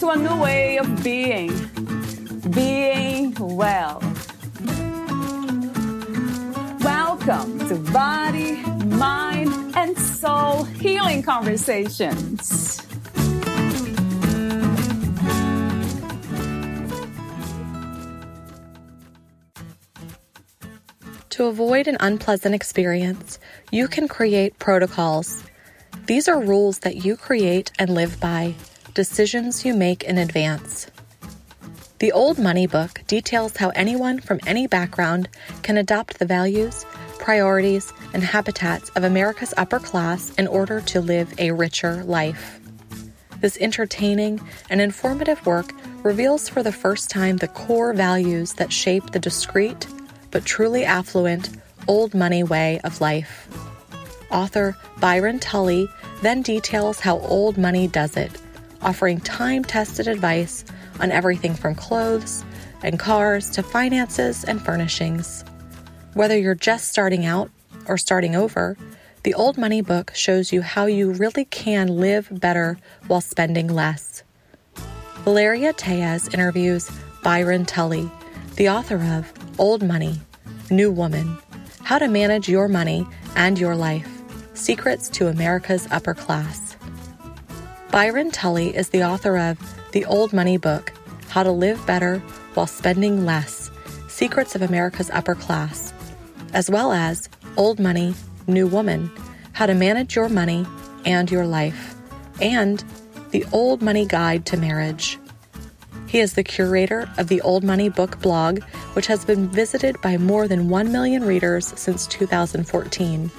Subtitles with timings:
[0.00, 1.52] to a new way of being,
[2.52, 4.00] being well.
[6.80, 12.78] Welcome to Body, Mind, and Soul Healing Conversations.
[21.28, 23.38] To avoid an unpleasant experience,
[23.70, 25.44] you can create protocols.
[26.06, 28.54] These are rules that you create and live by
[28.94, 30.86] decisions you make in advance.
[32.00, 35.28] The Old Money Book details how anyone from any background
[35.62, 36.86] can adopt the values,
[37.18, 42.58] priorities, and habitats of America's upper class in order to live a richer life.
[43.40, 49.10] This entertaining and informative work reveals for the first time the core values that shape
[49.10, 49.86] the discreet
[50.30, 51.50] but truly affluent
[51.88, 53.48] old money way of life.
[54.30, 55.88] Author Byron Tully
[56.22, 58.40] then details how old money does it
[58.82, 60.64] offering time tested advice
[61.00, 62.44] on everything from clothes
[62.82, 65.44] and cars to finances and furnishings.
[66.14, 67.50] Whether you're just starting out
[67.86, 68.76] or starting over,
[69.22, 74.22] the Old Money book shows you how you really can live better while spending less.
[75.24, 76.90] Valeria Teles interviews
[77.22, 78.10] Byron Tully,
[78.56, 80.20] the author of Old Money,
[80.70, 81.36] New Woman
[81.82, 83.06] How to Manage Your Money
[83.36, 84.08] and Your Life
[84.54, 86.69] Secrets to America's Upper Class.
[87.90, 89.58] Byron Tully is the author of
[89.90, 90.92] The Old Money Book
[91.28, 92.20] How to Live Better
[92.54, 93.68] While Spending Less
[94.06, 95.92] Secrets of America's Upper Class,
[96.52, 98.14] as well as Old Money,
[98.46, 99.10] New Woman
[99.54, 100.64] How to Manage Your Money
[101.04, 101.96] and Your Life,
[102.40, 102.84] and
[103.32, 105.18] The Old Money Guide to Marriage.
[106.06, 110.16] He is the curator of the Old Money Book blog, which has been visited by
[110.16, 113.32] more than 1 million readers since 2014.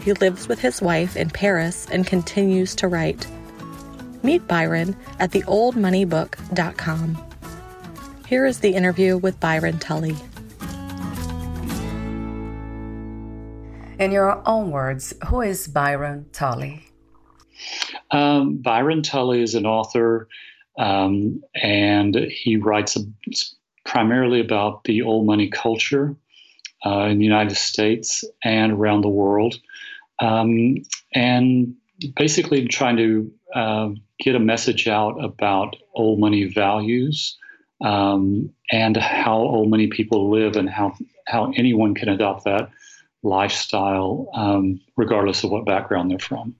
[0.00, 3.28] He lives with his wife in Paris and continues to write.
[4.22, 7.26] Meet Byron at theoldmoneybook.com.
[8.26, 10.16] Here is the interview with Byron Tully.
[13.98, 16.82] In your own words, who is Byron Tully?
[18.10, 20.28] Um, Byron Tully is an author,
[20.78, 23.00] um, and he writes a,
[23.84, 26.14] primarily about the old money culture
[26.84, 29.58] uh, in the United States and around the world,
[30.18, 30.76] um,
[31.14, 31.74] and
[32.16, 33.88] basically trying to uh,
[34.18, 37.36] get a message out about old money values
[37.84, 40.94] um, and how old money people live and how,
[41.26, 42.70] how anyone can adopt that
[43.22, 46.54] lifestyle um, regardless of what background they're from.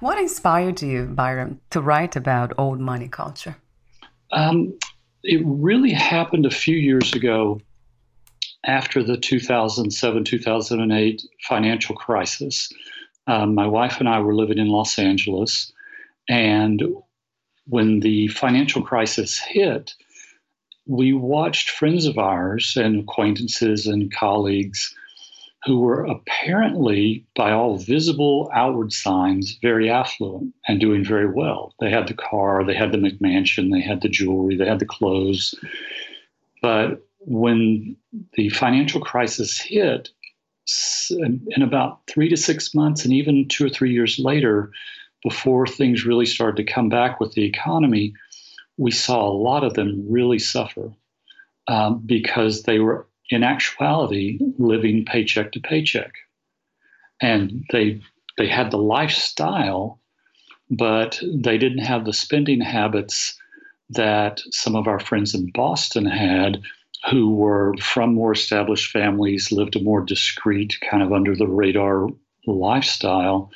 [0.00, 3.56] What inspired you, Byron, to write about old money culture?
[4.32, 4.76] Um,
[5.22, 7.60] it really happened a few years ago
[8.64, 12.72] after the 2007 2008 financial crisis.
[13.26, 15.72] Um, my wife and I were living in Los Angeles,
[16.28, 16.82] and
[17.66, 19.94] when the financial crisis hit,
[20.86, 24.94] we watched friends of ours and acquaintances and colleagues
[25.64, 31.74] who were apparently, by all visible outward signs, very affluent and doing very well.
[31.80, 34.86] They had the car, they had the McMansion, they had the jewelry, they had the
[34.86, 35.54] clothes.
[36.62, 37.96] But when
[38.34, 40.10] the financial crisis hit,
[41.10, 44.70] in about three to six months, and even two or three years later,
[45.22, 48.14] before things really started to come back with the economy,
[48.76, 50.92] we saw a lot of them really suffer
[51.66, 56.12] um, because they were, in actuality, living paycheck to paycheck.
[57.20, 58.00] And they,
[58.36, 60.00] they had the lifestyle,
[60.70, 63.36] but they didn't have the spending habits
[63.90, 66.60] that some of our friends in Boston had
[67.10, 72.08] who were from more established families, lived a more discreet, kind of under the radar
[72.46, 73.50] lifestyle.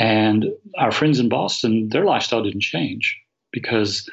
[0.00, 0.46] And
[0.78, 3.18] our friends in Boston, their lifestyle didn't change
[3.52, 4.08] because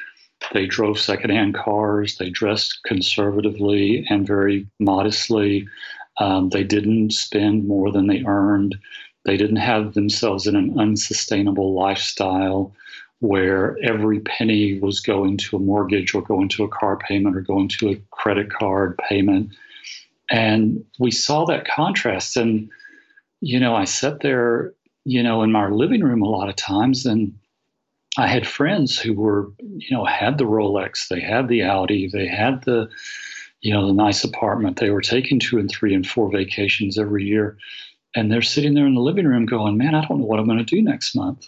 [0.52, 5.66] they drove secondhand cars, they dressed conservatively and very modestly.
[6.18, 8.76] Um, they didn't spend more than they earned.
[9.24, 12.74] They didn't have themselves in an unsustainable lifestyle
[13.20, 17.40] where every penny was going to a mortgage or going to a car payment or
[17.40, 19.56] going to a credit card payment.
[20.30, 22.36] And we saw that contrast.
[22.36, 22.68] And,
[23.40, 24.74] you know, I sat there,
[25.08, 27.32] you know, in my living room a lot of times and
[28.18, 32.26] I had friends who were, you know, had the Rolex, they had the Audi, they
[32.26, 32.90] had the,
[33.62, 34.76] you know, the nice apartment.
[34.78, 37.56] They were taking two and three and four vacations every year.
[38.14, 40.46] And they're sitting there in the living room going, man, I don't know what I'm
[40.46, 41.46] going to do next month.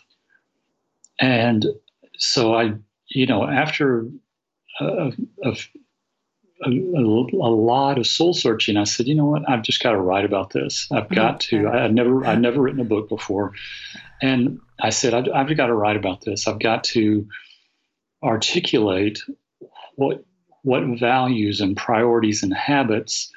[1.19, 1.67] And
[2.17, 2.73] so I,
[3.09, 4.07] you know, after
[4.81, 5.12] a,
[5.45, 5.57] a,
[6.65, 9.49] a, a, lot of soul searching, I said, you know what?
[9.49, 10.89] I've just got to write about this.
[10.91, 11.15] I've mm-hmm.
[11.15, 11.69] got to.
[11.69, 13.53] I've never, I've never written a book before,
[14.21, 16.47] and I said, I've, I've got to write about this.
[16.47, 17.27] I've got to
[18.23, 19.23] articulate
[19.97, 20.25] what
[20.62, 23.33] what values and priorities and habits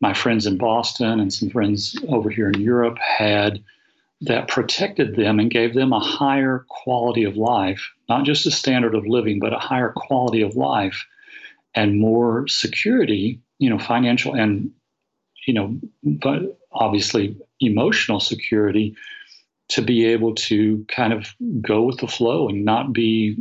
[0.00, 3.62] my friends in Boston and some friends over here in Europe had
[4.22, 8.94] that protected them and gave them a higher quality of life, not just a standard
[8.94, 11.06] of living, but a higher quality of life
[11.76, 14.70] and more security, you know, financial and,
[15.46, 18.96] you know, but obviously emotional security
[19.68, 23.36] to be able to kind of go with the flow and not be,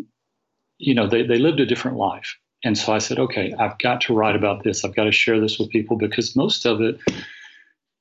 [0.77, 2.37] you know, they, they lived a different life.
[2.63, 4.83] And so I said, okay, I've got to write about this.
[4.83, 6.99] I've got to share this with people because most of it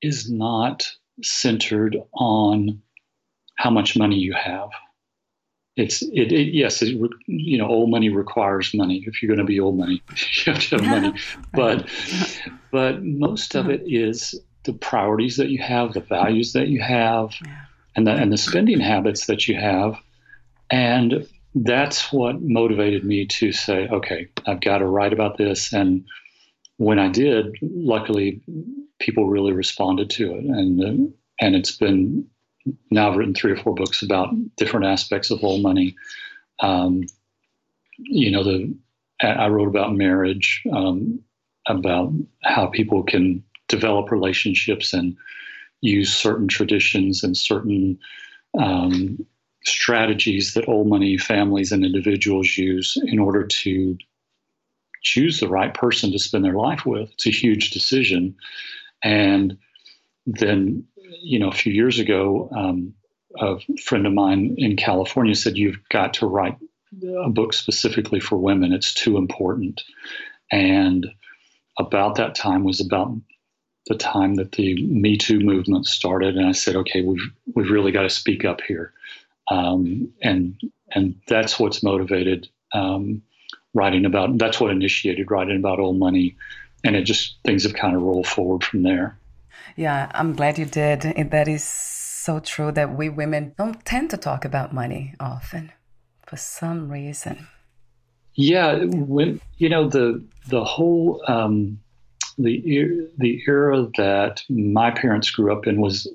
[0.01, 0.87] is not
[1.21, 2.81] centered on
[3.57, 4.69] how much money you have
[5.75, 6.95] it's it, it yes it,
[7.27, 9.03] you know old money requires money.
[9.05, 10.01] If you're going to be old money
[10.45, 11.13] you have to have money.
[11.53, 11.89] But
[12.71, 17.33] but most of it is the priorities that you have the values that you have
[17.95, 19.95] and the and the spending habits that you have.
[20.71, 25.73] And that's what motivated me to say okay I've got to write about this.
[25.73, 26.05] And
[26.77, 28.41] when I did luckily
[28.99, 30.45] people really responded to it.
[30.45, 32.27] And and it's been
[32.91, 35.95] now I've written three or four books about different aspects of old money.
[36.61, 37.03] Um,
[37.97, 38.75] you know, the
[39.21, 41.21] I wrote about marriage, um,
[41.67, 42.11] about
[42.43, 45.15] how people can develop relationships and
[45.81, 47.97] use certain traditions and certain
[48.59, 49.25] um,
[49.65, 53.97] strategies that old money families and individuals use in order to
[55.01, 57.11] choose the right person to spend their life with.
[57.13, 58.35] It's a huge decision.
[59.03, 59.57] And
[60.25, 60.85] then
[61.21, 62.93] you know, a few years ago, um,
[63.39, 66.57] a friend of mine in California said, You've got to write
[67.23, 68.73] a book specifically for women.
[68.73, 69.83] It's too important.
[70.51, 71.07] And
[71.77, 73.13] about that time was about
[73.87, 76.35] the time that the Me Too movement started.
[76.35, 78.93] And I said, Okay, we've, we've really got to speak up here.
[79.49, 80.59] Um, and,
[80.93, 83.21] and that's what's motivated um,
[83.73, 86.35] writing about, that's what initiated writing about old money.
[86.83, 89.17] And it just, things have kind of rolled forward from there.
[89.75, 91.01] Yeah, I'm glad you did.
[91.01, 95.71] That is so true that we women don't tend to talk about money often
[96.25, 97.47] for some reason.
[98.33, 101.79] Yeah, when you know the the whole um,
[102.37, 106.07] the the era that my parents grew up in was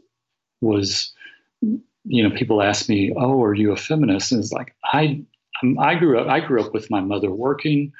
[0.61, 1.13] was
[1.61, 5.23] you know people ask me, "Oh, are you a feminist?" And it's like I
[5.79, 7.93] I grew up I grew up with my mother working.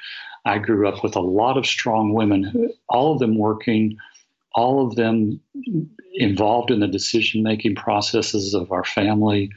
[0.45, 3.97] I grew up with a lot of strong women, all of them working,
[4.55, 5.41] all of them
[6.15, 9.51] involved in the decision making processes of our family,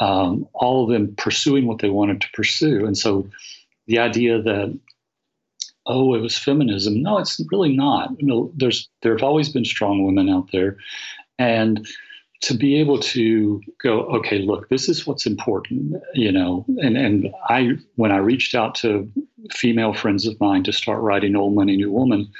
[0.00, 2.86] um, all of them pursuing what they wanted to pursue.
[2.86, 3.28] And so
[3.86, 4.78] the idea that,
[5.86, 8.10] oh, it was feminism, no, it's really not.
[8.20, 10.76] You know, there's, there have always been strong women out there.
[11.38, 11.86] And
[12.42, 17.32] to be able to go, okay, look, this is what's important, you know, and, and
[17.48, 19.10] I, when I reached out to
[19.52, 22.30] female friends of mine to start writing Old Money, New Woman,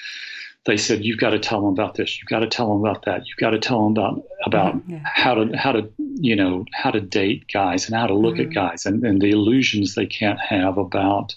[0.66, 3.04] they said you've got to tell them about this you've got to tell them about
[3.04, 4.92] that you've got to tell them about about mm-hmm.
[4.92, 5.00] yeah.
[5.04, 8.49] how to how to you know how to date guys and how to look mm-hmm.
[8.49, 11.35] at guys and, and the illusions they can't have about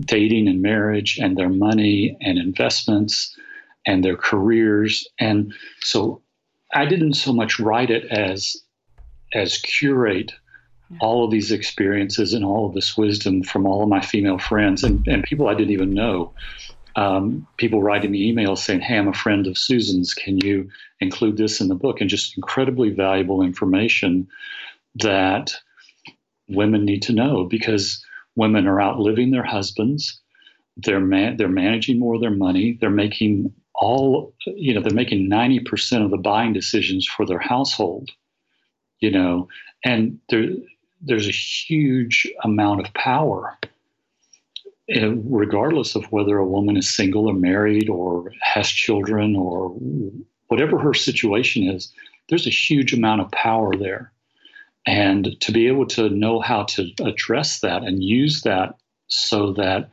[0.00, 3.34] dating and marriage and their money and investments
[3.86, 6.20] and their careers and so
[6.74, 8.56] i didn't so much write it as
[9.32, 10.32] as curate
[11.00, 14.84] all of these experiences and all of this wisdom from all of my female friends
[14.84, 16.32] and, and people i didn't even know
[16.96, 20.14] um, people writing me emails saying, Hey, I'm a friend of Susan's.
[20.14, 20.68] Can you
[21.00, 22.00] include this in the book?
[22.00, 24.28] And just incredibly valuable information
[24.96, 25.54] that
[26.48, 28.04] women need to know because
[28.36, 30.20] women are outliving their husbands.
[30.76, 32.78] They're, man- they're managing more of their money.
[32.80, 38.10] They're making all, you know, they're making 90% of the buying decisions for their household,
[39.00, 39.48] you know,
[39.84, 40.50] and there,
[41.00, 43.58] there's a huge amount of power
[44.88, 49.70] regardless of whether a woman is single or married or has children or
[50.48, 51.92] whatever her situation is,
[52.28, 54.12] there's a huge amount of power there.
[54.86, 58.76] And to be able to know how to address that and use that
[59.08, 59.90] so that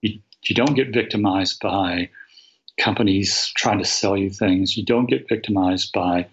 [0.00, 2.10] you, you don't get victimized by
[2.78, 6.26] companies trying to sell you things, you don't get victimized by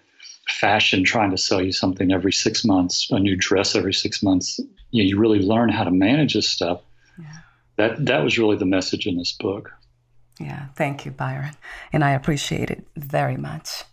[0.48, 4.60] fashion trying to sell you something every six months, a new dress every six months,
[4.92, 6.82] you, know, you really learn how to manage this stuff.
[7.80, 9.72] That that was really the message in this book.
[10.38, 11.56] Yeah, thank you, Byron,
[11.94, 13.86] and I appreciate it very much.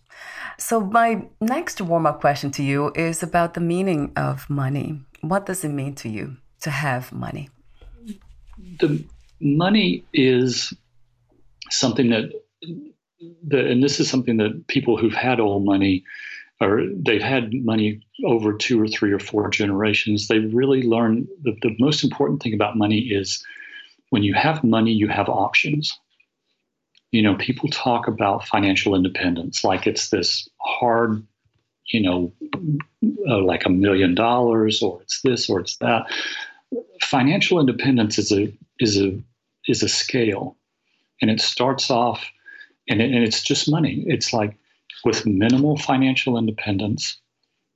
[0.57, 4.99] So my next warm-up question to you is about the meaning of money.
[5.21, 7.49] What does it mean to you to have money?
[8.79, 9.05] The
[9.39, 10.73] money is
[11.69, 12.31] something that
[13.43, 16.03] the, and this is something that people who've had old money
[16.59, 21.55] or they've had money over two or three or four generations, they really learn the,
[21.61, 23.45] the most important thing about money is
[24.09, 25.97] when you have money, you have options.
[27.11, 31.25] You know, people talk about financial independence like it's this hard,
[31.87, 32.33] you know,
[33.29, 36.05] uh, like a million dollars or it's this or it's that.
[37.01, 39.17] Financial independence is a is a
[39.67, 40.57] is a scale,
[41.21, 42.25] and it starts off,
[42.89, 44.03] and, it, and it's just money.
[44.07, 44.55] It's like
[45.05, 47.17] with minimal financial independence,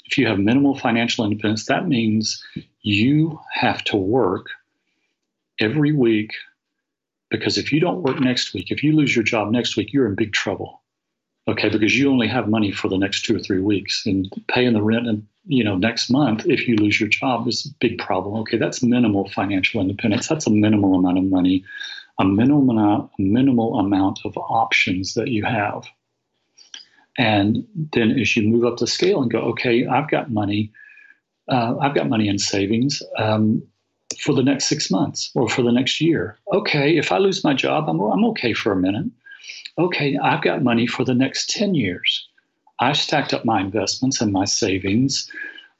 [0.05, 2.43] if you have minimal financial independence, that means
[2.81, 4.47] you have to work
[5.59, 6.31] every week
[7.31, 10.05] because if you don't work next week, if you lose your job next week, you're
[10.05, 10.83] in big trouble.
[11.47, 14.73] Okay, because you only have money for the next two or three weeks, and paying
[14.73, 17.97] the rent and you know next month if you lose your job is a big
[17.97, 18.35] problem.
[18.41, 20.27] Okay, that's minimal financial independence.
[20.27, 21.63] That's a minimal amount of money,
[22.19, 25.85] a minimal amount, minimal amount of options that you have.
[27.17, 30.71] And then as you move up the scale and go, okay, I've got money,
[31.49, 33.63] uh, I've got money in savings um,
[34.19, 36.37] for the next six months or for the next year.
[36.53, 39.07] Okay, if I lose my job, I'm, I'm okay for a minute.
[39.77, 42.27] Okay, I've got money for the next 10 years.
[42.79, 45.29] I've stacked up my investments and my savings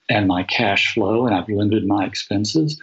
[0.10, 2.80] and my cash flow, and I've limited my expenses.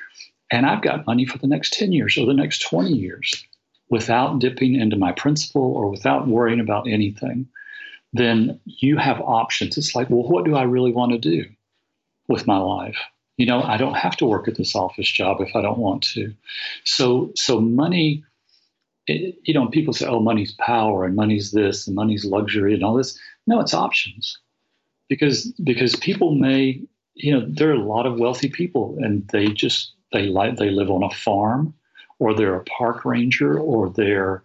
[0.51, 3.45] And I've got money for the next 10 years or the next 20 years
[3.91, 7.49] without dipping into my principal or without worrying about anything
[8.13, 9.77] then you have options.
[9.77, 11.45] It's like, well, what do I really want to do
[12.27, 12.99] with my life?
[13.39, 16.03] You know, I don't have to work at this office job if I don't want
[16.15, 16.35] to.
[16.85, 18.25] So, so money,
[19.07, 22.83] it, you know, people say, oh, money's power and money's this and money's luxury and
[22.85, 23.19] all this.
[23.47, 24.39] No, it's options,
[25.09, 26.83] because because people may,
[27.15, 30.71] you know, there are a lot of wealthy people and they just they like they
[30.71, 31.73] live on a farm,
[32.19, 34.43] or they're a park ranger, or they're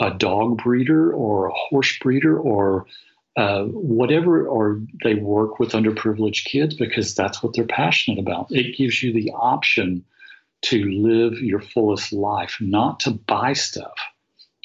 [0.00, 2.86] a dog breeder or a horse breeder or
[3.38, 8.48] uh, whatever, or they work with underprivileged kids because that's what they're passionate about.
[8.50, 10.04] It gives you the option
[10.62, 13.94] to live your fullest life, not to buy stuff.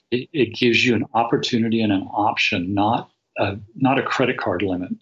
[0.10, 4.64] It, it gives you an opportunity and an option, not a, not a credit card
[4.64, 4.94] limit,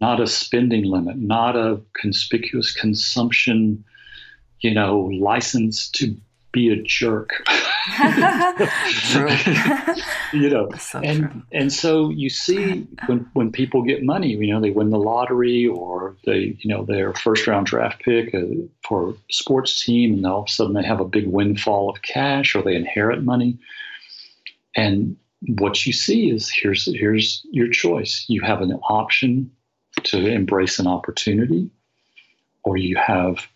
[0.00, 3.84] not a spending limit, not a conspicuous consumption,
[4.58, 6.16] you know, license to
[6.50, 7.30] be a jerk.
[10.32, 11.42] you know, so and true.
[11.52, 15.66] and so you see when when people get money, you know, they win the lottery
[15.66, 18.40] or they, you know, their first round draft pick uh,
[18.86, 22.02] for a sports team, and all of a sudden they have a big windfall of
[22.02, 23.58] cash or they inherit money.
[24.76, 28.24] And what you see is here's here's your choice.
[28.28, 29.50] You have an option
[30.04, 31.68] to embrace an opportunity,
[32.62, 33.48] or you have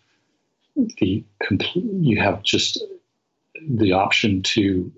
[0.75, 2.83] the complete, you have just
[3.67, 4.91] the option to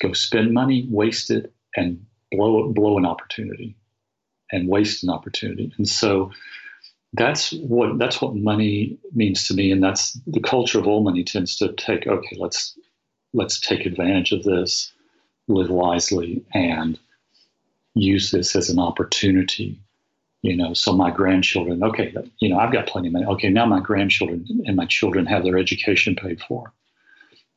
[0.00, 3.76] go spend money, waste it, and blow blow an opportunity,
[4.52, 5.72] and waste an opportunity.
[5.78, 6.30] And so
[7.12, 11.24] that's what that's what money means to me, and that's the culture of all money
[11.24, 12.06] tends to take.
[12.06, 12.78] Okay, let's
[13.32, 14.92] let's take advantage of this,
[15.48, 16.98] live wisely, and
[17.94, 19.80] use this as an opportunity
[20.42, 23.66] you know so my grandchildren okay you know i've got plenty of money okay now
[23.66, 26.72] my grandchildren and my children have their education paid for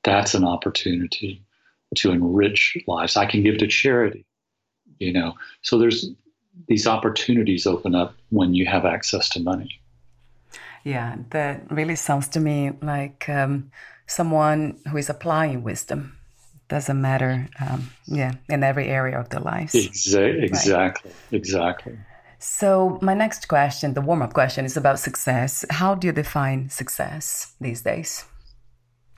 [0.03, 1.41] that's an opportunity
[1.95, 4.25] to enrich lives i can give to charity
[4.99, 6.09] you know so there's
[6.67, 9.79] these opportunities open up when you have access to money
[10.83, 13.71] yeah that really sounds to me like um,
[14.05, 16.17] someone who is applying wisdom
[16.67, 21.33] doesn't matter um, yeah in every area of their lives Exa- exactly right.
[21.33, 21.97] exactly
[22.45, 25.63] so, my next question, the warm up question, is about success.
[25.69, 28.25] How do you define success these days?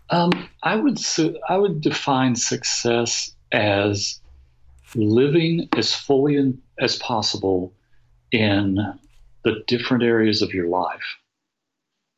[0.09, 0.31] Um,
[0.63, 4.19] I would su- I would define success as
[4.95, 7.73] living as fully in, as possible
[8.31, 8.77] in
[9.43, 11.17] the different areas of your life.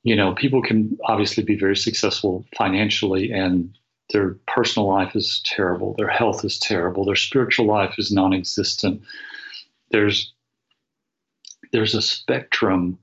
[0.04, 3.78] You know, people can obviously be very successful financially, and
[4.12, 9.02] their personal life is terrible, their health is terrible, their spiritual life is non-existent.
[9.92, 10.34] There's
[11.74, 12.98] there's a spectrum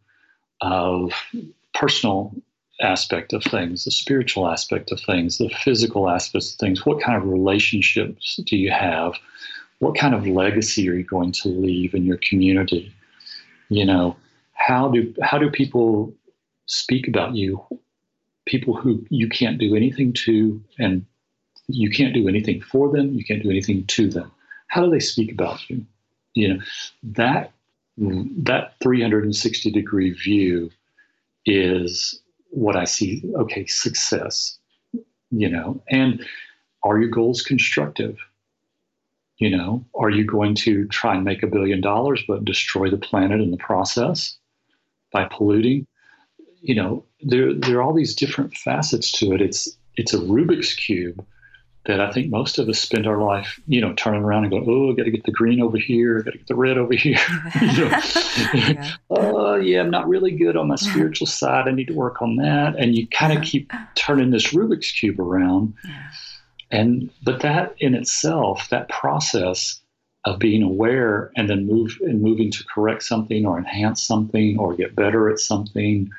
[0.62, 1.12] of
[1.74, 2.34] personal
[2.80, 6.84] aspect of things, the spiritual aspect of things, the physical aspects of things.
[6.84, 9.14] What kind of relationships do you have?
[9.78, 12.92] What kind of legacy are you going to leave in your community?
[13.68, 14.16] You know,
[14.54, 16.12] how do how do people
[16.66, 17.64] speak about you,
[18.46, 21.04] people who you can't do anything to, and
[21.68, 24.30] you can't do anything for them, you can't do anything to them.
[24.68, 25.84] How do they speak about you?
[26.34, 26.60] You know,
[27.02, 27.52] that
[27.96, 30.70] that 360 degree view
[31.46, 32.20] is
[32.54, 33.23] what I see.
[33.37, 34.58] Okay, success.
[35.30, 36.25] You know, and
[36.82, 38.16] are your goals constructive?
[39.38, 42.96] You know, are you going to try and make a billion dollars but destroy the
[42.96, 44.37] planet in the process
[45.12, 45.87] by polluting?
[46.61, 49.40] You know, there there are all these different facets to it.
[49.40, 51.25] It's it's a Rubik's cube
[51.86, 54.66] that I think most of us spend our life, you know, turning around and going,
[54.68, 56.78] "Oh, I got to get the green over here, I got to get the red
[56.78, 57.18] over here."
[57.62, 58.90] yeah.
[59.10, 60.90] oh, yeah, I'm not really good on my uh-huh.
[60.90, 61.68] spiritual side.
[61.68, 63.50] I need to work on that, and you kind of uh-huh.
[63.50, 65.74] keep turning this Rubik's cube around.
[65.84, 66.02] Yeah.
[66.70, 69.80] And but that in itself, that process
[70.24, 74.74] of being aware and then move and moving to correct something or enhance something or
[74.74, 76.10] get better at something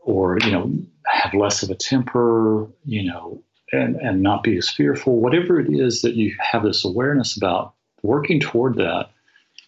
[0.00, 0.70] or you know
[1.06, 5.68] have less of a temper you know and and not be as fearful whatever it
[5.70, 9.10] is that you have this awareness about working toward that.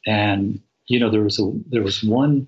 [0.06, 2.46] And you know there was a there was one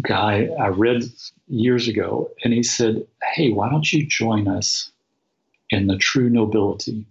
[0.00, 1.04] guy i read
[1.46, 4.90] years ago and he said hey why don't you join us
[5.70, 7.06] in the true nobility?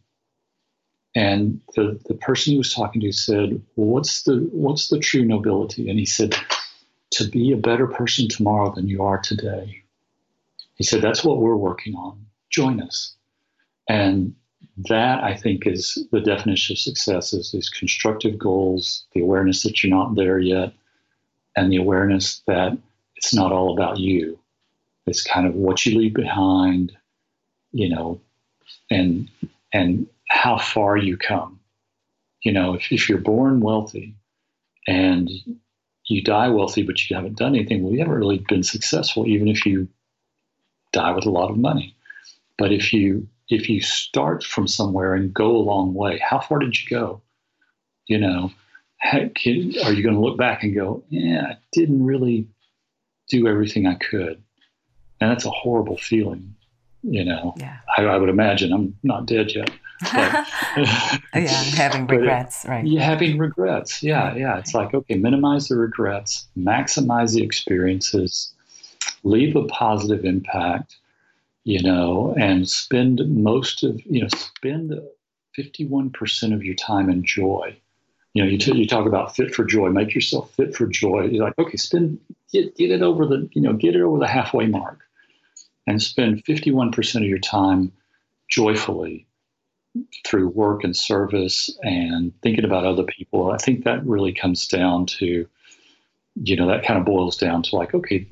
[1.18, 5.24] And the, the person he was talking to said well, what's the what's the true
[5.24, 5.90] nobility?
[5.90, 6.36] And he said
[7.12, 9.84] to be a better person tomorrow than you are today.
[10.76, 13.16] He said that's what we're working on join us.
[13.88, 14.36] And
[14.90, 19.84] that I think is the definition of success is these constructive goals, the awareness that
[19.84, 20.74] you're not there yet,
[21.56, 22.78] and the awareness that
[23.16, 24.38] it's not all about you.
[25.06, 26.92] It's kind of what you leave behind,
[27.72, 28.20] you know,
[28.90, 29.30] and
[29.72, 31.60] and how far you come.
[32.42, 34.16] You know, if, if you're born wealthy
[34.88, 35.30] and
[36.06, 39.48] you die wealthy, but you haven't done anything, well, you haven't really been successful, even
[39.48, 39.88] if you
[40.92, 41.95] die with a lot of money.
[42.58, 46.60] But if you if you start from somewhere and go a long way, how far
[46.60, 47.22] did you go?
[48.08, 48.52] You know,
[49.02, 52.48] can, are you going to look back and go, yeah, I didn't really
[53.30, 54.42] do everything I could,
[55.20, 56.56] and that's a horrible feeling.
[57.04, 57.78] You know, yeah.
[57.98, 59.70] I, I would imagine I'm not dead yet.
[60.02, 60.12] But,
[60.76, 62.86] yeah, having uh, regrets, right?
[62.86, 64.02] Yeah, having regrets.
[64.02, 64.58] Yeah, yeah.
[64.58, 68.54] It's like okay, minimize the regrets, maximize the experiences,
[69.24, 70.98] leave a positive impact,
[71.66, 74.94] you know, and spend most of, you know, spend
[75.58, 77.76] 51% of your time in joy.
[78.34, 81.24] You know, you, t- you talk about fit for joy, make yourself fit for joy.
[81.24, 82.20] You're like, okay, spend,
[82.54, 85.00] get, get it over the, you know, get it over the halfway mark
[85.88, 87.92] and spend 51% of your time
[88.48, 89.26] joyfully
[90.26, 93.52] through work and service and thinking about other people.
[93.52, 95.48] I think that really comes down to,
[96.36, 98.28] you know, that kind of boils down to like, okay,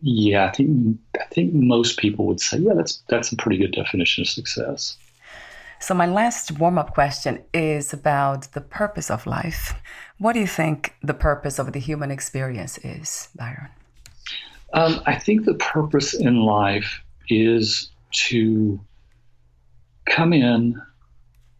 [0.00, 3.72] yeah, I think I think most people would say, yeah, that's that's a pretty good
[3.72, 4.96] definition of success.
[5.80, 9.74] So my last warm-up question is about the purpose of life.
[10.18, 13.68] What do you think the purpose of the human experience is, Byron?
[14.72, 17.90] Um, I think the purpose in life is
[18.28, 18.80] to
[20.06, 20.80] come in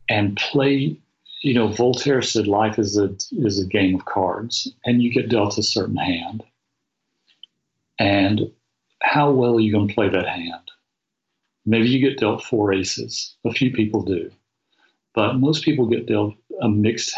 [0.09, 0.99] and play.
[1.43, 5.29] You know, Voltaire said life is a is a game of cards, and you get
[5.29, 6.43] dealt a certain hand
[7.99, 8.51] and
[9.03, 10.71] how well you going to play that hand?
[11.67, 13.37] Maybe you get dealt four aces.
[13.45, 14.31] A few people do.
[15.15, 17.15] But most people get dealt a mixed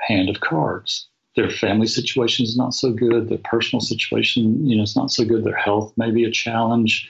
[0.00, 1.08] hand of cards.
[1.36, 3.28] Their family situation is not so good.
[3.28, 5.44] Their personal situation, you know, is not so good.
[5.44, 7.08] Their health may be a challenge.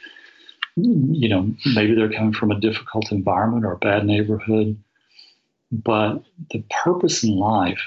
[0.76, 4.76] You know, maybe they're coming from a difficult environment or a bad neighborhood.
[5.72, 7.82] But the purpose in life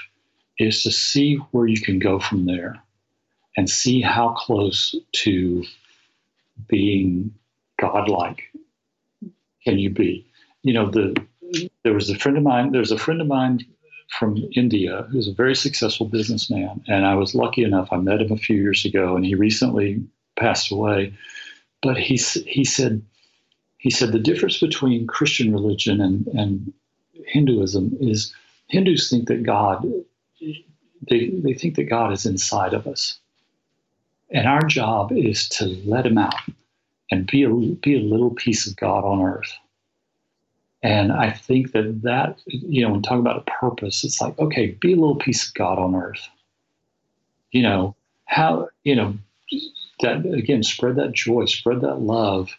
[0.58, 2.82] is to see where you can go from there
[3.56, 5.64] and see how close to
[6.68, 7.32] being
[7.78, 8.42] godlike
[9.64, 10.26] can you be.
[10.62, 11.16] You know, the
[11.84, 12.72] there was a friend of mine.
[12.72, 13.64] There's a friend of mine
[14.18, 17.88] from India who's a very successful businessman, and I was lucky enough.
[17.92, 20.02] I met him a few years ago, and he recently
[20.36, 21.14] passed away.
[21.82, 23.02] But he he said
[23.78, 26.72] he said the difference between Christian religion and and
[27.26, 28.34] Hinduism is
[28.68, 29.86] Hindus think that God
[31.08, 33.18] they they think that God is inside of us
[34.30, 36.34] and our job is to let him out
[37.10, 39.52] and be a, be a little piece of God on earth.
[40.82, 44.76] And I think that that, you know, when talking about a purpose, it's like, okay,
[44.80, 46.28] be a little piece of God on earth.
[47.50, 49.14] You know, how, you know,
[50.00, 52.50] that again, spread that joy, spread that love.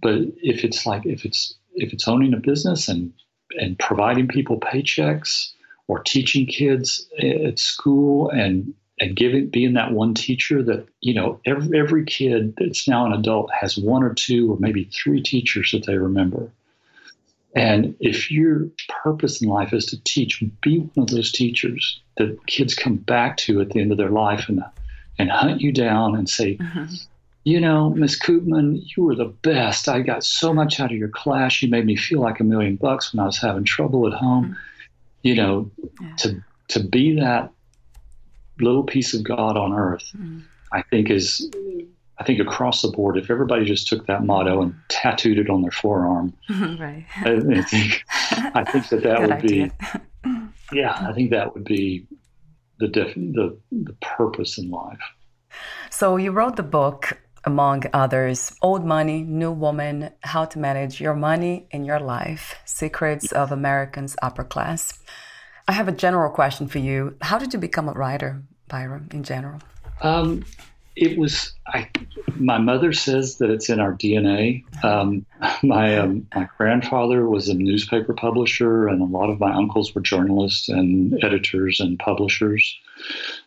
[0.00, 3.12] But if it's like, if it's, if it's owning a business and,
[3.58, 5.52] and providing people paychecks
[5.88, 11.40] or teaching kids at school and and giving being that one teacher that you know
[11.44, 15.70] every, every kid that's now an adult has one or two or maybe three teachers
[15.72, 16.50] that they remember
[17.54, 18.68] and if your
[19.02, 23.36] purpose in life is to teach be one of those teachers that kids come back
[23.36, 24.62] to at the end of their life and
[25.18, 26.84] and hunt you down and say mm-hmm.
[27.44, 31.08] you know miss koopman you were the best i got so much out of your
[31.08, 34.14] class you made me feel like a million bucks when i was having trouble at
[34.14, 34.54] home mm-hmm.
[35.22, 36.16] you know yeah.
[36.16, 37.50] to to be that
[38.60, 40.42] little piece of God on earth, mm.
[40.72, 41.48] I think is,
[42.18, 45.62] I think across the board, if everybody just took that motto and tattooed it on
[45.62, 47.04] their forearm, right.
[47.16, 48.04] I, I, think,
[48.54, 49.72] I think that that would idea.
[50.24, 50.30] be,
[50.72, 52.06] yeah, I think that would be
[52.78, 54.98] the, def, the the purpose in life.
[55.90, 61.14] So you wrote the book among others, Old Money, New Woman, How to Manage Your
[61.14, 64.98] Money in Your Life, Secrets of Americans Upper Class.
[65.68, 67.16] I have a general question for you.
[67.22, 69.60] How did you become a writer, Byron, in general?
[70.00, 70.44] Um,
[70.94, 71.88] it was I,
[72.36, 74.64] my mother says that it's in our DNA.
[74.84, 75.26] Um,
[75.62, 80.00] my um, my grandfather was a newspaper publisher, and a lot of my uncles were
[80.00, 82.78] journalists and editors and publishers.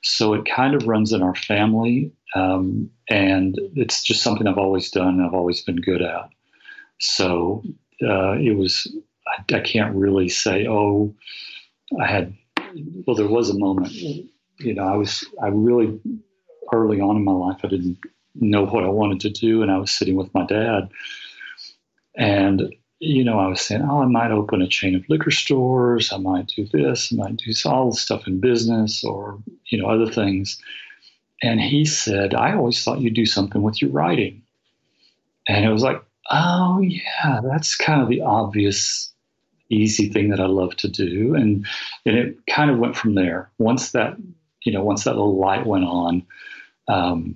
[0.01, 4.91] So it kind of runs in our family, um, and it's just something I've always
[4.91, 6.29] done and I've always been good at.
[6.99, 7.63] So
[8.03, 8.93] uh, it was
[9.27, 11.15] I, I can't really say oh
[11.99, 12.35] I had,
[13.05, 15.99] well, there was a moment, you know, I was, I really,
[16.71, 17.97] early on in my life, I didn't
[18.35, 19.61] know what I wanted to do.
[19.61, 20.89] And I was sitting with my dad.
[22.15, 26.11] And, you know, I was saying, oh, I might open a chain of liquor stores.
[26.11, 27.11] I might do this.
[27.11, 30.61] I might do all the stuff in business or, you know, other things.
[31.41, 34.43] And he said, I always thought you'd do something with your writing.
[35.47, 39.11] And it was like, oh, yeah, that's kind of the obvious
[39.69, 41.35] easy thing that I love to do.
[41.35, 41.65] And
[42.05, 43.49] and it kind of went from there.
[43.57, 44.17] Once that,
[44.63, 46.23] you know, once that little light went on,
[46.87, 47.35] um,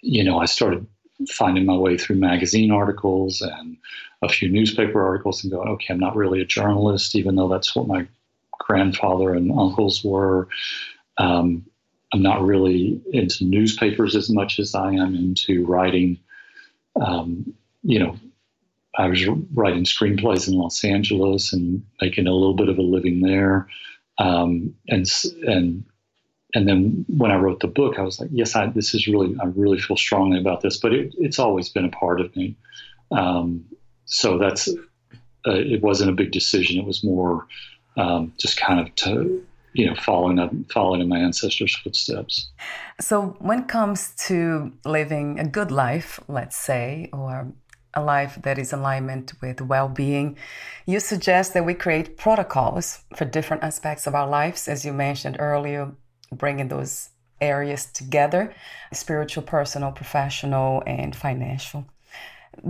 [0.00, 0.86] you know, I started
[1.28, 3.76] finding my way through magazine articles and
[4.22, 7.74] a few newspaper articles and going, okay, I'm not really a journalist, even though that's
[7.74, 8.06] what my
[8.58, 10.48] grandfather and uncles were.
[11.18, 11.66] Um,
[12.12, 16.18] I'm not really into newspapers as much as I am into writing,
[17.00, 18.16] um, you know,
[18.96, 19.24] I was
[19.54, 23.68] writing screenplays in Los Angeles and making a little bit of a living there.
[24.18, 25.06] Um, and
[25.46, 25.84] and
[26.54, 29.36] and then when I wrote the book, I was like, yes, I, this is really,
[29.40, 30.76] I really feel strongly about this.
[30.76, 32.56] But it, it's always been a part of me.
[33.12, 33.64] Um,
[34.06, 34.68] so that's,
[35.46, 36.80] uh, it wasn't a big decision.
[36.80, 37.46] It was more
[37.96, 42.50] um, just kind of to, you know, following up, following in my ancestors' footsteps.
[42.98, 47.52] So when it comes to living a good life, let's say, or
[47.94, 50.36] a life that is alignment with well-being
[50.86, 55.36] you suggest that we create protocols for different aspects of our lives as you mentioned
[55.38, 55.90] earlier
[56.32, 58.54] bringing those areas together
[58.92, 61.86] spiritual personal professional and financial.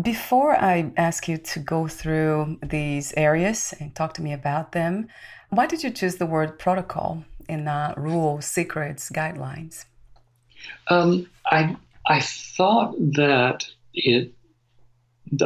[0.00, 5.08] Before i ask you to go through these areas and talk to me about them
[5.50, 9.84] why did you choose the word protocol in uh, rule secrets guidelines?
[10.88, 14.32] Um, i i thought that it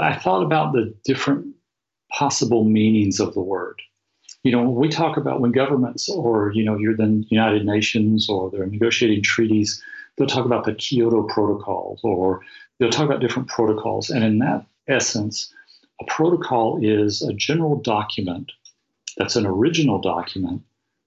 [0.01, 1.47] I thought about the different
[2.11, 3.81] possible meanings of the word.
[4.43, 8.29] You know, when we talk about when governments or, you know, you're the United Nations
[8.29, 9.83] or they're negotiating treaties,
[10.17, 12.41] they'll talk about the Kyoto protocols or
[12.79, 14.11] they'll talk about different protocols.
[14.11, 15.53] And in that essence,
[16.01, 18.53] a protocol is a general document
[19.17, 20.63] that's an original document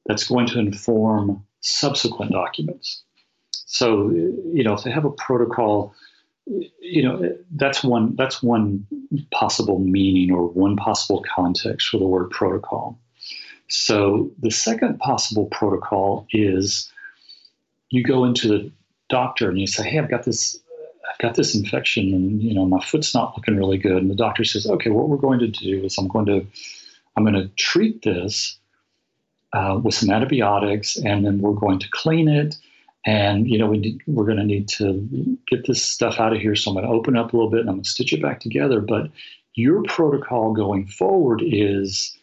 [0.05, 3.03] that's going to inform subsequent documents.
[3.51, 5.93] So, you know, if they have a protocol
[6.79, 8.85] you know that's one that's one
[9.31, 12.97] possible meaning or one possible context for the word protocol.
[13.67, 16.91] So the second possible protocol is
[17.89, 18.71] you go into the
[19.09, 20.59] doctor and you say hey i've got this
[21.09, 23.97] i've got this infection and you know my foot's not looking really good.
[23.97, 26.45] And the doctor says okay what we're going to do is i'm going to
[27.15, 28.57] i'm going to treat this
[29.53, 32.55] uh, with some antibiotics and then we're going to clean it
[33.07, 36.41] and you know we need, we're going to need to get this stuff out of
[36.41, 36.55] here.
[36.55, 38.21] So i'm going to open up a little bit and i'm going to stitch it
[38.21, 38.81] back together.
[38.81, 39.09] But
[39.55, 42.15] your protocol going forward is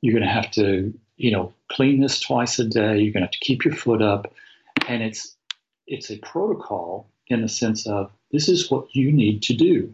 [0.00, 2.98] you're going to have to you know clean this twice a day.
[2.98, 4.32] You're going to have to keep your foot up.
[4.86, 5.36] And it's
[5.88, 9.92] it's a protocol in the sense of this is what you need to do.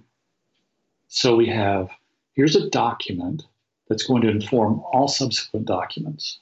[1.09, 1.88] So we have
[2.35, 3.44] here's a document
[3.88, 6.38] that's going to inform all subsequent documents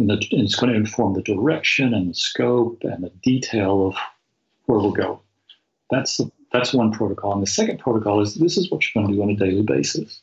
[0.00, 3.86] and, the, and it's going to inform the direction and the scope and the detail
[3.86, 3.96] of
[4.66, 5.20] where we'll go.
[5.90, 7.32] That's the, that's one protocol.
[7.32, 9.62] And the second protocol is this is what you're going to do on a daily
[9.62, 10.20] basis.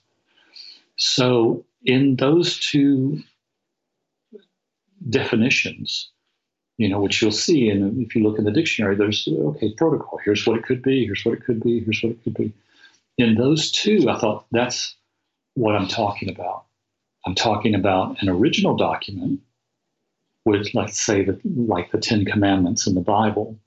[0.97, 3.21] So in those two
[5.09, 6.09] definitions,
[6.77, 7.69] you know, which you'll see.
[7.69, 10.19] And if you look in the dictionary, there's, okay, protocol.
[10.23, 11.05] Here's what it could be.
[11.05, 11.79] Here's what it could be.
[11.81, 12.53] Here's what it could be.
[13.17, 14.95] In those two, I thought that's
[15.55, 16.65] what I'm talking about.
[17.25, 19.41] I'm talking about an original document,
[20.47, 23.59] with, let's say, the, like the Ten Commandments in the Bible.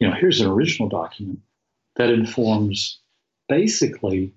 [0.00, 1.40] You know, here's an original document
[1.96, 2.98] that informs
[3.50, 4.32] basically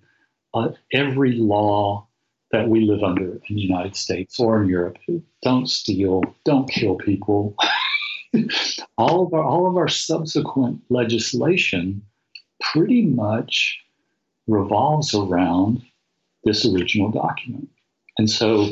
[0.53, 2.05] uh, every law
[2.51, 4.97] that we live under in the United States or in Europe.
[5.41, 7.55] Don't steal, don't kill people.
[8.97, 12.01] all of our all of our subsequent legislation
[12.59, 13.79] pretty much
[14.47, 15.81] revolves around
[16.43, 17.69] this original document.
[18.17, 18.71] And so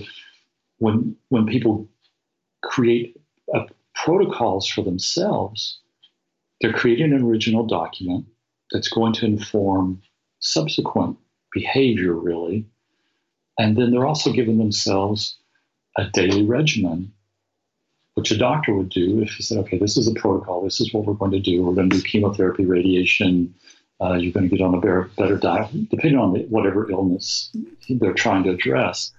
[0.80, 1.88] when when people
[2.64, 3.20] create
[3.54, 5.80] uh, protocols for themselves,
[6.62, 8.26] they're creating an original document
[8.72, 10.02] that's going to inform
[10.40, 11.18] subsequent
[11.54, 12.66] behavior, really.
[13.60, 15.38] And then they're also giving themselves
[15.98, 17.14] a daily regimen,
[18.16, 20.94] which a doctor would do if he said, okay, this is a protocol, this is
[20.94, 21.62] what we're going to do.
[21.62, 23.54] We're going to do chemotherapy, radiation,
[24.02, 27.56] uh, you're going to get on a better, better diet, depending on the, whatever illness
[27.90, 29.12] they're trying to address.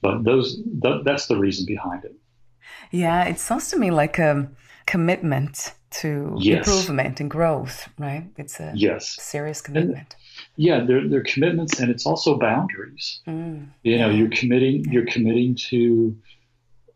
[0.00, 2.14] But those th- that's the reason behind it.
[2.90, 4.48] Yeah, it sounds to me like a
[4.86, 6.58] commitment to yes.
[6.58, 8.28] improvement and growth, right?
[8.36, 9.16] It's a yes.
[9.20, 9.98] serious commitment.
[9.98, 10.14] And,
[10.56, 13.20] yeah, they're, they're commitments and it's also boundaries.
[13.26, 14.16] Mm, you know, yeah.
[14.16, 16.16] you're committing you're committing to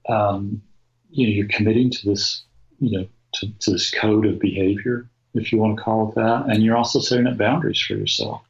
[0.09, 0.63] um,
[1.11, 2.43] you know, you're committing to this,
[2.81, 6.47] you know, to, to this code of behavior, if you want to call it that,
[6.49, 8.43] and you're also setting up boundaries for yourself.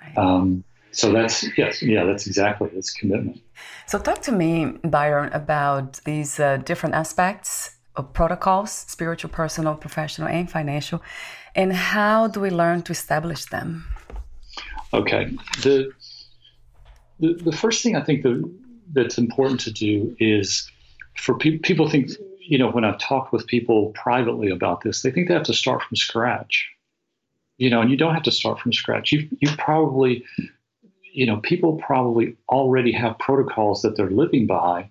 [0.00, 0.16] Right.
[0.16, 0.64] Um,
[0.96, 3.42] so that's yes, yeah, that's exactly it's commitment.
[3.86, 10.28] So talk to me, Byron, about these uh, different aspects of protocols, spiritual, personal, professional,
[10.28, 11.02] and financial,
[11.54, 13.84] and how do we learn to establish them?
[14.94, 15.26] Okay,
[15.62, 15.92] the
[17.20, 18.42] the, the first thing I think that
[18.92, 20.70] that's important to do is
[21.18, 25.10] for pe- people think you know when I've talked with people privately about this, they
[25.10, 26.66] think they have to start from scratch.
[27.58, 29.12] You know, and you don't have to start from scratch.
[29.12, 30.24] You you probably
[31.16, 34.90] you know, people probably already have protocols that they're living by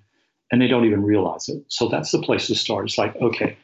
[0.51, 1.63] and they don't even realize it.
[1.67, 2.85] So that's the place to start.
[2.85, 3.55] It's like, okay,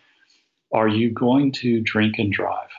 [0.72, 2.70] are you going to drink and drive?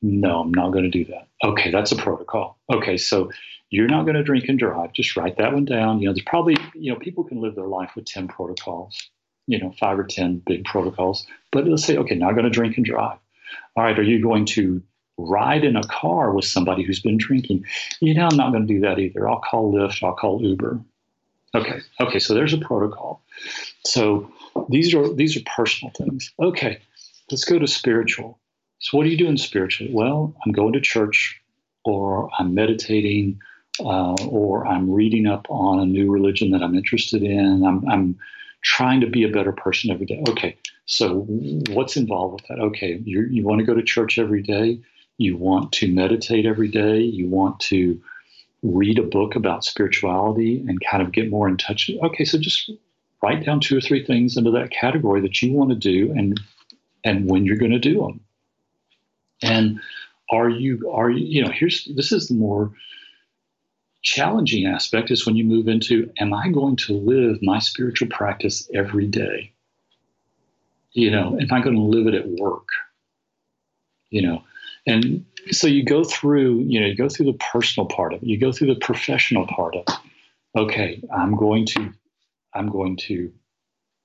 [0.00, 1.28] No, I'm not going to do that.
[1.44, 2.58] Okay, that's a protocol.
[2.72, 3.30] Okay, so
[3.68, 4.94] you're not going to drink and drive.
[4.94, 6.00] Just write that one down.
[6.00, 8.98] You know, there's probably, you know, people can live their life with 10 protocols,
[9.46, 11.26] you know, five or 10 big protocols.
[11.52, 13.18] But let's say, okay, not going to drink and drive.
[13.76, 14.82] All right, are you going to
[15.18, 17.64] ride in a car with somebody who's been drinking.
[18.00, 19.28] You know, I'm not going to do that either.
[19.28, 20.80] I'll call Lyft, I'll call Uber.
[21.54, 23.22] Okay, okay, so there's a protocol.
[23.84, 24.30] So
[24.68, 26.30] these are these are personal things.
[26.38, 26.80] Okay,
[27.30, 28.38] let's go to spiritual.
[28.78, 29.92] So what are you doing spiritually?
[29.92, 31.40] Well, I'm going to church,
[31.84, 33.40] or I'm meditating,
[33.80, 37.64] uh, or I'm reading up on a new religion that I'm interested in.
[37.64, 38.18] I'm, I'm
[38.62, 40.22] trying to be a better person every day.
[40.28, 41.20] Okay, so
[41.70, 42.58] what's involved with that?
[42.58, 44.78] Okay, you you want to go to church every day
[45.18, 48.00] you want to meditate every day, you want to
[48.62, 51.90] read a book about spirituality and kind of get more in touch.
[52.02, 52.70] Okay, so just
[53.22, 56.40] write down two or three things into that category that you want to do and
[57.04, 58.20] and when you're going to do them.
[59.42, 59.80] And
[60.30, 62.72] are you are you you know here's this is the more
[64.02, 68.68] challenging aspect is when you move into am I going to live my spiritual practice
[68.74, 69.52] every day?
[70.92, 72.68] You know, am I going to live it at work?
[74.10, 74.42] You know,
[74.86, 78.26] and so you go through, you know, you go through the personal part of it,
[78.26, 79.94] you go through the professional part of it.
[80.56, 81.92] Okay, I'm going to,
[82.54, 83.32] I'm going to,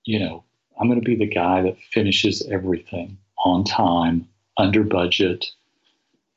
[0.04, 0.44] you know,
[0.80, 5.46] I'm going to be the guy that finishes everything on time, under budget,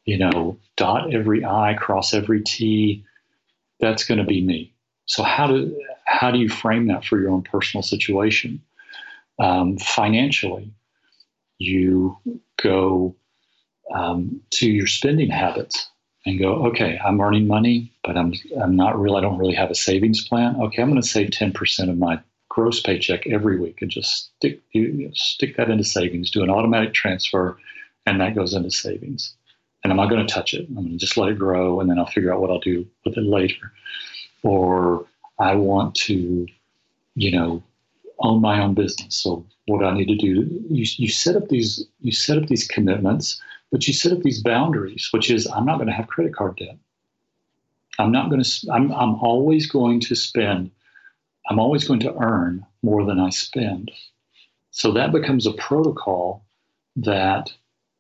[0.05, 3.05] you know, dot every I, cross every T.
[3.81, 4.73] That's going to be me.
[5.07, 8.63] So how do how do you frame that for your own personal situation?
[9.39, 10.73] Um, financially,
[11.59, 12.19] you
[12.63, 13.17] go
[13.93, 15.89] um, to your spending habits
[16.27, 19.71] and go, okay, I'm earning money, but I'm I'm not really I don't really have
[19.71, 20.57] a savings plan.
[20.61, 24.61] Okay, I'm going to save 10% of my gross paycheck every week and just stick
[25.13, 27.59] stick that into savings, do an automatic transfer,
[28.07, 29.35] and that goes into savings.
[29.83, 30.67] And I'm not going to touch it.
[30.69, 32.87] I'm going to just let it grow, and then I'll figure out what I'll do
[33.05, 33.73] with it later.
[34.43, 35.05] Or
[35.39, 36.47] I want to,
[37.17, 37.63] you know,
[38.21, 39.17] own my own business.
[39.17, 40.49] So what I need to do?
[40.69, 43.41] You, you set up these you set up these commitments
[43.75, 46.59] but you set up these boundaries, which is I'm not going to have credit card
[46.59, 46.79] debt.
[47.99, 50.71] I'm not going to, I'm, I'm always going to spend,
[51.51, 53.91] I'm always going to earn more than I spend.
[54.71, 56.45] So that becomes a protocol
[56.95, 57.53] that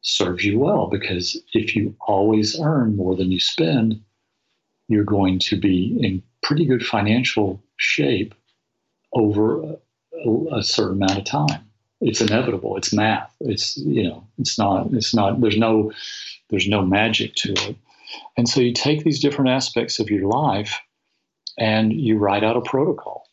[0.02, 4.00] serves you well because if you always earn more than you spend,
[4.86, 8.32] you're going to be in pretty good financial shape
[9.12, 9.76] over
[10.52, 11.60] a, certain amount of time.
[12.00, 12.76] it's inevitable.
[12.76, 13.34] It's math.
[13.40, 14.92] It's you know, it's not.
[14.92, 15.40] It's not.
[15.40, 15.92] There's no.
[16.50, 17.76] There's no magic to it.
[18.36, 20.78] And so you take these different aspects of your life,
[21.58, 23.28] and you write out a protocol.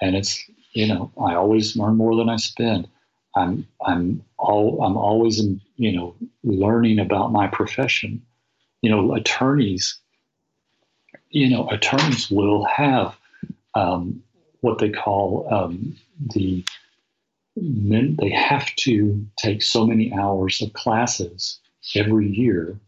[0.00, 2.88] And it's you know, I always learn more than I spend.
[3.36, 8.22] I'm I'm all I'm always in, you know learning about my profession.
[8.82, 9.98] You know, attorneys.
[11.30, 13.16] You know, attorneys will have
[13.74, 14.22] um,
[14.66, 15.96] what they call um,
[16.34, 16.64] the
[17.56, 21.60] men, they have to take so many hours of classes
[21.94, 22.78] every year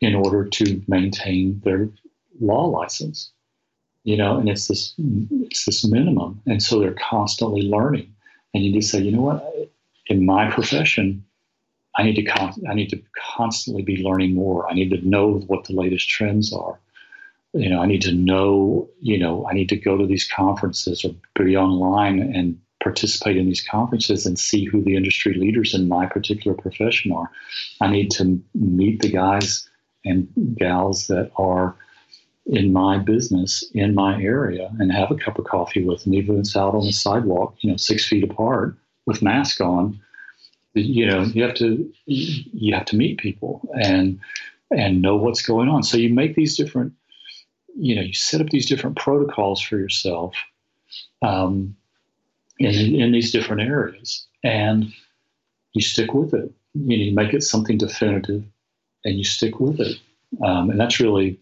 [0.00, 1.88] in order to maintain their
[2.40, 3.32] law license
[4.08, 4.94] you know and it's this
[5.42, 6.40] it's this minimum.
[6.46, 8.14] And so they're constantly learning.
[8.54, 9.70] And you just say you know what?
[10.06, 11.24] In my profession
[11.96, 13.02] i need to con- i need to
[13.36, 14.70] constantly be learning more.
[14.70, 16.80] I need to know what the latest trends are
[17.52, 21.04] you know i need to know you know i need to go to these conferences
[21.04, 25.88] or be online and participate in these conferences and see who the industry leaders in
[25.88, 27.30] my particular profession are.
[27.80, 29.68] I need to meet the guys
[30.04, 31.74] and gals that are
[32.46, 36.36] in my business in my area and have a cup of coffee with them, even
[36.36, 40.00] if it's out on the sidewalk, you know, six feet apart with mask on.
[40.74, 44.20] You know, you have to you have to meet people and
[44.70, 45.82] and know what's going on.
[45.82, 46.92] So you make these different,
[47.78, 50.34] you know, you set up these different protocols for yourself.
[51.22, 51.76] Um,
[52.58, 54.26] in, in these different areas.
[54.42, 54.92] And
[55.72, 56.52] you stick with it.
[56.74, 58.44] You, know, you make it something definitive
[59.04, 59.98] and you stick with it.
[60.42, 61.38] Um, and that's really,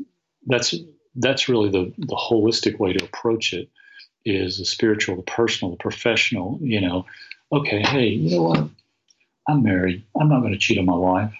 [0.46, 0.74] that's,
[1.16, 3.68] that's really the, the holistic way to approach it
[4.24, 7.06] is the spiritual, the personal, the professional, you know,
[7.52, 8.68] okay, hey, you know what?
[9.48, 10.04] I'm married.
[10.18, 11.32] I'm not going to cheat on my wife.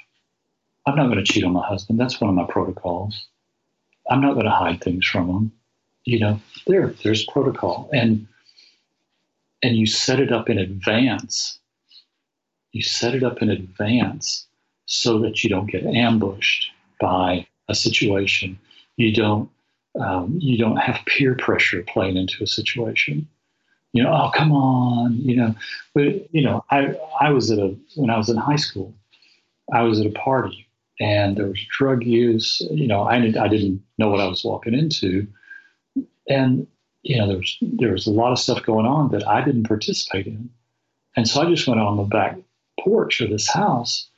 [0.87, 1.98] I'm not going to cheat on my husband.
[1.98, 3.26] That's one of my protocols.
[4.10, 5.52] I'm not going to hide things from them.
[6.04, 7.90] You know, there, there's protocol.
[7.92, 8.26] And
[9.62, 11.58] and you set it up in advance.
[12.72, 14.46] You set it up in advance
[14.84, 18.58] so that you don't get ambushed by a situation.
[18.96, 19.50] You don't
[19.98, 23.26] um, you don't have peer pressure playing into a situation.
[23.92, 25.54] You know, oh come on, you know.
[25.94, 28.94] But you know, I I was at a when I was in high school,
[29.72, 30.65] I was at a party
[31.00, 32.61] and there was drug use.
[32.70, 35.26] You know, I didn't I didn't know what I was walking into,
[36.28, 36.66] and
[37.02, 39.68] you know, there was there was a lot of stuff going on that I didn't
[39.68, 40.50] participate in,
[41.14, 42.37] and so I just went on the back
[42.80, 44.09] porch of this house,